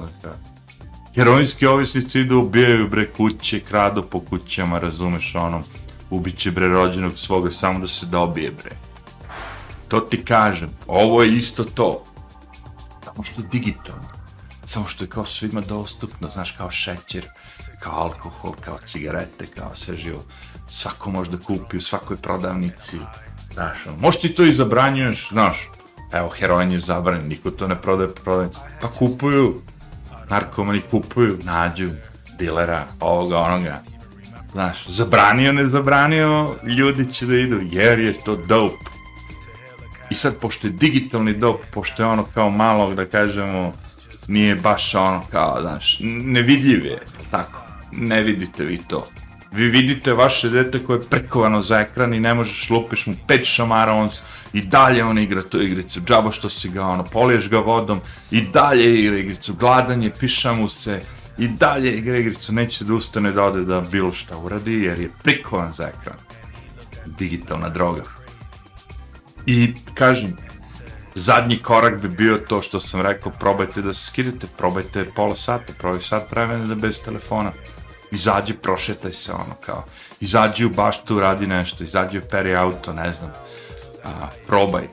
Heroinski 1.16 1.66
ovisnici 1.66 2.20
idu, 2.20 2.38
ubijaju 2.38 2.90
bre 2.90 3.06
kuće, 3.06 3.60
kradu 3.60 4.04
po 4.04 4.20
kućama, 4.20 4.80
razumeš, 4.80 5.36
ono, 5.36 5.62
ubiće 6.10 6.52
bre 6.52 6.68
rođenog 6.68 7.18
svoga 7.18 7.52
samo 7.52 7.80
da 7.80 7.88
se 7.88 8.06
dobije 8.06 8.52
bre. 8.52 8.72
To 9.88 10.00
ti 10.00 10.26
kažem, 10.26 10.70
ovo 10.88 11.24
je 11.24 11.36
isto 11.36 11.64
to. 11.64 12.04
Samo 13.04 13.24
što 13.24 13.42
digitalno. 13.52 14.15
Samo 14.66 14.88
što 14.88 15.04
je 15.04 15.10
kao 15.10 15.26
svima 15.26 15.62
dostupno, 15.62 16.30
znaš, 16.34 16.52
kao 16.52 16.72
šećer, 16.72 17.26
kao 17.80 18.00
alkohol, 18.00 18.52
kao 18.62 18.78
cigarete, 18.86 19.46
kao 19.46 19.76
sve 19.76 19.96
živo. 19.96 20.24
Svako 20.70 21.12
može 21.12 21.32
da 21.32 21.38
kupi 21.38 21.78
u 21.78 21.82
svakoj 21.82 22.18
prodavnici. 22.18 22.98
Znaš, 23.54 23.78
možda 24.00 24.22
ti 24.22 24.36
to 24.36 24.44
i 24.44 24.54
zabranjuješ, 24.54 25.30
znaš. 25.32 25.70
Evo, 26.12 26.30
heroin 26.30 26.72
je 26.72 26.80
zabranjen, 26.80 27.28
niko 27.28 27.52
to 27.52 27.68
ne 27.68 27.82
prodaje 27.82 28.10
po 28.10 28.24
prodavnici. 28.24 28.60
Pa 28.82 28.88
kupuju, 28.88 29.62
narkomani 30.30 30.82
kupuju, 30.92 31.38
nađu 31.44 31.90
dilera, 32.40 32.86
ovoga, 33.00 33.38
onoga. 33.38 33.82
Znaš, 34.52 34.88
zabranio, 34.88 35.54
ne 35.54 35.70
zabranio, 35.70 36.56
ljudi 36.64 37.14
će 37.14 37.26
da 37.26 37.36
idu, 37.36 37.60
jer 37.72 38.00
je 38.00 38.14
to 38.14 38.36
dope. 38.36 38.92
I 40.10 40.16
sad, 40.16 40.38
pošto 40.38 40.68
je 40.68 40.74
digitalni 40.74 41.34
dope, 41.34 41.68
pošto 41.74 42.04
je 42.04 42.08
ono 42.08 42.26
kao 42.34 42.50
malo, 42.50 42.94
da 42.94 43.06
kažemo, 43.06 43.72
nije 44.28 44.56
baš 44.56 44.96
ono 44.96 45.22
kao, 45.32 45.62
znaš, 45.62 45.98
nevidljiv 46.02 46.86
je, 46.86 47.00
tako, 47.32 47.62
ne 47.92 48.24
vidite 48.24 48.64
vi 48.64 48.80
to. 48.88 49.08
Vi 49.52 49.70
vidite 49.70 50.14
vaše 50.14 50.50
dete 50.50 50.84
koje 50.84 50.98
je 50.98 51.10
prekovano 51.10 51.62
za 51.62 51.80
ekran 51.80 52.14
i 52.14 52.20
ne 52.20 52.34
možeš 52.34 52.70
lupiš 52.70 53.06
mu 53.06 53.16
pet 53.28 53.46
šamara, 53.46 53.94
on 53.94 54.10
i 54.54 54.62
dalje 54.62 55.04
on 55.04 55.20
igra 55.20 55.42
tu 55.42 55.62
igricu, 55.62 56.02
džabo 56.02 56.32
što 56.32 56.50
si 56.50 56.70
ga 56.70 56.86
ono, 56.86 57.04
poliješ 57.04 57.50
ga 57.50 57.58
vodom, 57.58 58.00
i 58.32 58.42
dalje 58.42 59.02
igra 59.02 59.18
igricu, 59.18 59.54
gladan 59.54 60.04
je, 60.04 60.14
piša 60.20 60.54
mu 60.54 60.70
se, 60.70 61.02
i 61.38 61.48
dalje 61.48 61.98
igra 61.98 62.18
igricu, 62.18 62.54
neće 62.54 62.86
da 62.86 62.94
ustane 62.94 63.32
da 63.32 63.44
ode 63.44 63.62
da 63.62 63.82
bilo 63.82 64.12
šta 64.12 64.38
uradi, 64.38 64.74
jer 64.74 65.00
je 65.00 65.12
prikovan 65.24 65.74
za 65.74 65.84
ekran. 65.84 66.18
Digitalna 67.06 67.70
droga. 67.70 68.04
I, 69.46 69.74
kažem, 69.94 70.38
zadnji 71.16 71.60
korak 71.60 72.02
bi 72.02 72.10
bio 72.10 72.38
to 72.38 72.62
što 72.62 72.80
sam 72.80 73.02
rekao, 73.02 73.32
probajte 73.40 73.82
da 73.82 73.94
se 73.94 74.06
skidate, 74.06 74.48
probajte 74.58 75.06
pola 75.16 75.36
sata, 75.36 75.74
probajte 75.78 76.06
sat 76.06 76.32
vremena 76.32 76.66
da 76.66 76.76
bez 76.76 77.00
telefona. 77.00 77.52
Izađi, 78.12 78.54
prošetaj 78.54 79.12
se, 79.12 79.32
ono, 79.32 79.56
kao, 79.66 79.86
izađi 80.20 80.66
u 80.66 80.70
baštu, 80.70 81.20
radi 81.20 81.48
nešto, 81.48 81.84
izađi 81.84 82.22
peri 82.32 82.56
auto, 82.56 82.94
ne 82.94 83.14
znam, 83.14 83.32
a, 84.04 84.10
probaj. 84.48 84.88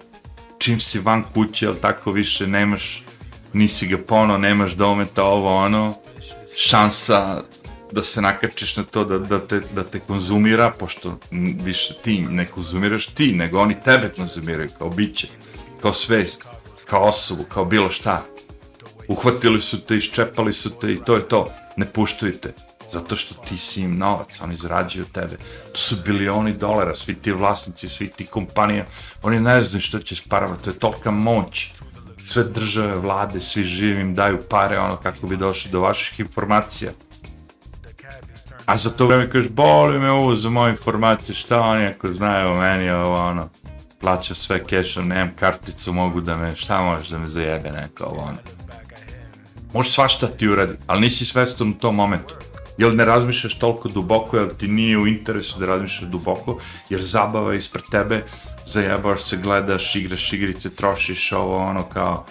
Čim 0.58 0.80
si 0.80 0.98
van 0.98 1.24
kuće, 1.34 1.66
ali 1.66 1.76
tako 1.80 2.12
više 2.12 2.46
nemaš, 2.46 3.04
nisi 3.52 3.86
ga 3.86 3.98
pono, 4.08 4.38
nemaš 4.38 4.72
dometa, 4.72 5.24
ovo, 5.24 5.56
ono, 5.56 5.94
šansa 6.56 7.42
da 7.92 8.02
se 8.02 8.20
nakačiš 8.20 8.76
na 8.76 8.82
to 8.82 9.04
da, 9.04 9.18
da, 9.18 9.38
te, 9.38 9.60
da 9.74 9.84
te 9.84 10.00
konzumira, 10.00 10.70
pošto 10.70 11.18
više 11.64 11.94
ti 12.04 12.26
ne 12.30 12.46
konzumiraš 12.46 13.06
ti, 13.06 13.32
nego 13.32 13.60
oni 13.60 13.80
tebe 13.84 14.08
konzumiraju 14.16 14.70
kao 14.78 14.90
biće, 14.90 15.28
kao 15.82 15.92
svest, 15.92 16.46
kao 16.86 17.02
osobu, 17.02 17.44
kao 17.48 17.64
bilo 17.64 17.90
šta. 17.90 18.22
Uhvatili 19.08 19.60
su 19.60 19.80
te, 19.80 19.96
iščepali 19.96 20.52
su 20.52 20.70
te 20.70 20.92
i 20.92 21.00
to 21.04 21.14
je 21.14 21.28
to. 21.28 21.46
Ne 21.76 21.86
puštaju 21.86 22.32
te. 22.32 22.52
Zato 22.92 23.16
što 23.16 23.34
ti 23.34 23.58
si 23.58 23.80
im 23.80 23.98
novac, 23.98 24.40
oni 24.40 24.56
zarađuju 24.56 25.04
tebe. 25.04 25.36
To 25.72 25.78
su 25.78 25.96
bilioni 26.04 26.52
dolara, 26.52 26.94
svi 26.94 27.14
ti 27.14 27.32
vlasnici, 27.32 27.88
svi 27.88 28.08
ti 28.08 28.26
kompanija, 28.26 28.84
oni 29.22 29.40
ne 29.40 29.62
znaju 29.62 29.80
što 29.80 29.98
će 29.98 30.16
s 30.16 30.20
parama, 30.28 30.56
to 30.56 30.70
je 30.70 30.78
tolika 30.78 31.10
moć. 31.10 31.70
Sve 32.28 32.44
države, 32.44 32.96
vlade, 32.96 33.40
svi 33.40 33.64
živim 33.64 34.14
daju 34.14 34.42
pare 34.50 34.78
ono 34.78 34.96
kako 34.96 35.26
bi 35.26 35.36
došli 35.36 35.70
do 35.70 35.80
vaših 35.80 36.20
informacija. 36.20 36.92
A 38.66 38.76
za 38.76 38.90
to 38.90 39.06
vreme 39.06 39.30
kažeš, 39.30 39.50
boli 39.50 39.98
me 40.00 40.10
ovo 40.10 40.34
za 40.34 40.50
moje 40.50 40.70
informacije, 40.70 41.34
šta 41.34 41.60
oni 41.60 41.86
ako 41.86 42.08
znaju 42.08 42.50
o 42.50 42.60
meni, 42.60 42.90
ovo 42.90 43.16
ono, 43.16 43.48
plaća 44.02 44.34
sve 44.34 44.64
kešom, 44.64 45.08
nemam 45.08 45.30
karticu, 45.38 45.92
mogu 45.92 46.20
da 46.20 46.36
me, 46.36 46.56
šta 46.56 46.82
možeš 46.82 47.08
da 47.08 47.18
me 47.18 47.26
zajebe 47.26 47.72
neko, 47.72 48.04
ovo 48.04 48.20
ono. 48.20 48.38
Može 49.74 49.90
svašta 49.90 50.26
ti 50.26 50.48
uradi, 50.48 50.74
ali 50.86 51.00
nisi 51.00 51.24
svestan 51.24 51.68
u 51.68 51.78
tom 51.78 51.96
momentu. 51.96 52.34
Jel 52.78 52.96
ne 52.96 53.04
razmišljaš 53.04 53.54
toliko 53.54 53.88
duboko, 53.88 54.36
jel 54.36 54.48
ti 54.58 54.68
nije 54.68 54.98
u 54.98 55.06
interesu 55.06 55.60
da 55.60 55.66
razmišljaš 55.66 56.10
duboko, 56.10 56.58
jer 56.90 57.02
zabava 57.02 57.52
je 57.52 57.58
ispred 57.58 57.84
tebe, 57.90 58.22
zajebavaš 58.66 59.22
se, 59.22 59.36
gledaš, 59.36 59.96
igraš 59.96 60.32
igrice, 60.32 60.70
trošiš 60.70 61.32
ovo, 61.32 61.56
ono 61.56 61.82
kao, 61.82 62.26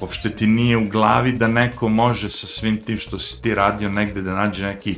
uopšte 0.00 0.30
ti 0.30 0.46
nije 0.46 0.76
u 0.76 0.88
glavi 0.88 1.32
da 1.32 1.48
neko 1.48 1.88
može 1.88 2.30
sa 2.30 2.46
svim 2.46 2.82
tim 2.82 2.98
što 2.98 3.18
si 3.18 3.42
ti 3.42 3.54
radio 3.54 3.88
negde 3.88 4.22
da 4.22 4.34
nađe 4.34 4.66
neki, 4.66 4.96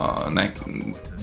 uh, 0.00 0.32
nek, 0.32 0.52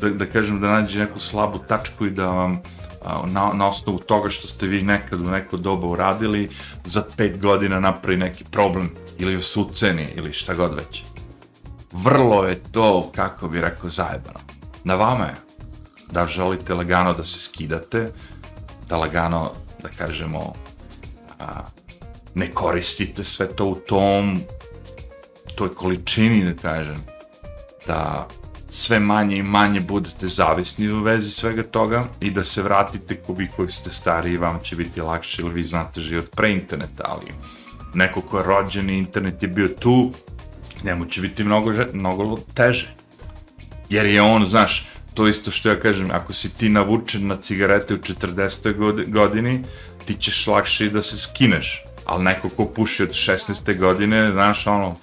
da, 0.02 0.10
da 0.10 0.26
kažem, 0.26 0.62
da 0.62 0.68
nađe 0.68 1.00
neku 1.00 1.20
slabu 1.20 1.60
tačku 1.68 2.06
i 2.06 2.12
da 2.12 2.28
vam 2.28 2.52
uh, 2.52 2.83
na, 3.26 3.52
na 3.54 3.68
osnovu 3.68 4.00
toga 4.00 4.30
što 4.30 4.48
ste 4.48 4.68
vi 4.68 4.82
nekad 4.82 5.22
u 5.22 5.32
neko 5.32 5.58
doba 5.58 5.88
uradili, 5.88 6.50
za 6.86 7.04
pet 7.18 7.42
godina 7.42 7.80
napravi 7.80 8.18
neki 8.18 8.44
problem 8.44 8.90
ili 9.18 9.36
vas 9.36 9.58
uceni 9.58 10.08
ili 10.16 10.34
šta 10.34 10.54
god 10.54 10.76
već 10.76 11.04
vrlo 11.94 12.44
je 12.44 12.64
to, 12.72 13.12
kako 13.16 13.48
bi 13.48 13.62
rekao, 13.62 13.90
zajebano. 13.90 14.40
Na 14.84 14.96
vama 14.96 15.26
je 15.26 15.36
da 16.12 16.28
želite 16.28 16.74
lagano 16.74 17.14
da 17.14 17.26
se 17.26 17.40
skidate, 17.40 18.10
da 18.90 18.98
lagano, 18.98 19.52
da 19.84 19.90
kažemo, 19.90 20.54
a, 21.40 21.46
ne 22.36 22.52
koristite 22.52 23.24
sve 23.24 23.48
to 23.48 23.66
u 23.66 23.76
tom 23.76 24.42
toj 25.56 25.76
količini, 25.76 26.44
da 26.44 26.62
kažem, 26.62 26.98
da 27.88 28.28
sve 28.76 29.00
manje 29.00 29.38
i 29.38 29.44
manje 29.44 29.82
budete 29.82 30.28
zavisni 30.28 30.90
u 30.90 31.02
vezi 31.02 31.32
svega 31.32 31.64
toga 31.64 32.04
i 32.22 32.32
da 32.32 32.44
se 32.44 32.62
vratite 32.62 33.16
ko 33.16 33.34
vi 33.34 33.48
koji 33.56 33.70
ste 33.70 33.90
stari 33.92 34.34
i 34.34 34.38
vam 34.38 34.60
će 34.64 34.76
biti 34.76 35.02
lakše 35.02 35.42
ili 35.42 35.54
vi 35.54 35.64
znate 35.64 36.02
život 36.02 36.36
pre 36.36 36.52
interneta, 36.52 37.04
ali 37.08 37.32
neko 37.94 38.22
ko 38.22 38.38
je 38.38 38.44
rođen 38.44 38.90
i 38.90 38.98
internet 38.98 39.44
je 39.44 39.48
bio 39.48 39.68
tu, 39.68 40.12
njemu 40.84 41.06
će 41.06 41.22
biti 41.22 41.44
mnogo, 41.44 41.74
mnogo 41.94 42.38
teže. 42.54 42.96
Jer 43.90 44.06
je 44.06 44.22
on, 44.22 44.46
znaš, 44.46 44.88
to 45.14 45.28
isto 45.28 45.52
što 45.52 45.70
ja 45.70 45.80
kažem, 45.80 46.12
ako 46.12 46.34
si 46.34 46.58
ti 46.58 46.70
navučen 46.70 47.28
na 47.28 47.36
cigarete 47.36 47.94
u 47.94 47.98
40. 47.98 49.10
godini, 49.10 49.64
ti 50.06 50.14
ćeš 50.14 50.48
lakše 50.48 50.86
i 50.86 50.90
da 50.90 51.02
se 51.02 51.18
skineš. 51.18 51.84
Ali 52.06 52.24
neko 52.24 52.50
ko 52.50 52.66
puši 52.66 53.04
od 53.04 53.10
16. 53.10 53.78
godine, 53.80 54.32
znaš, 54.32 54.68
ono, 54.68 54.96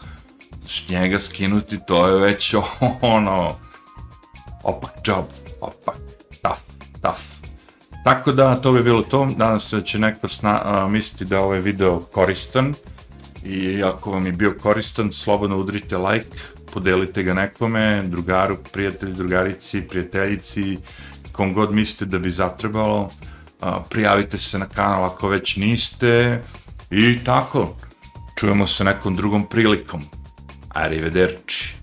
njega 0.88 1.20
skinuti, 1.20 1.78
to 1.87 2.09
je 2.09 2.20
već 2.20 2.54
ono, 3.16 3.54
opak 4.62 4.90
job, 5.04 5.24
opak, 5.61 5.96
tough, 6.42 6.61
tough. 7.02 7.40
Tako 8.04 8.33
da, 8.33 8.56
to 8.56 8.72
bi 8.72 8.83
bilo 8.83 9.02
to. 9.02 9.28
Danas 9.37 9.68
se 9.68 9.76
da 9.76 9.83
će 9.83 9.98
neko 9.98 10.28
sna, 10.28 10.61
a, 10.64 10.88
misliti 10.88 11.24
da 11.24 11.37
je 11.37 11.42
ovaj 11.42 11.61
video 11.61 11.98
koristan 11.98 12.74
i 13.44 13.83
ako 13.83 14.11
vam 14.11 14.26
je 14.26 14.33
bio 14.33 14.54
koristan, 14.62 15.12
slobodno 15.12 15.56
udrite 15.56 15.98
like, 15.98 16.38
podelite 16.72 17.22
ga 17.22 17.35
nekome, 17.35 18.02
drugaru, 18.02 18.56
prijatelju, 18.72 19.14
drugarici, 19.14 19.83
prijateljici, 19.83 20.78
kom 21.33 21.54
god 21.54 21.74
mislite 21.74 22.04
da 22.04 22.18
bi 22.18 22.30
zatrebalo, 22.30 23.11
a, 23.61 23.80
prijavite 23.90 24.38
se 24.38 24.59
na 24.59 24.66
kanal 24.66 25.04
ako 25.04 25.28
već 25.28 25.56
niste 25.56 26.42
i 26.90 27.18
tako, 27.24 27.76
čujemo 28.35 28.66
se 28.66 28.85
nekom 28.85 29.16
drugom 29.16 29.48
prilikom. 29.48 30.19
Arrivederci. 30.74 31.74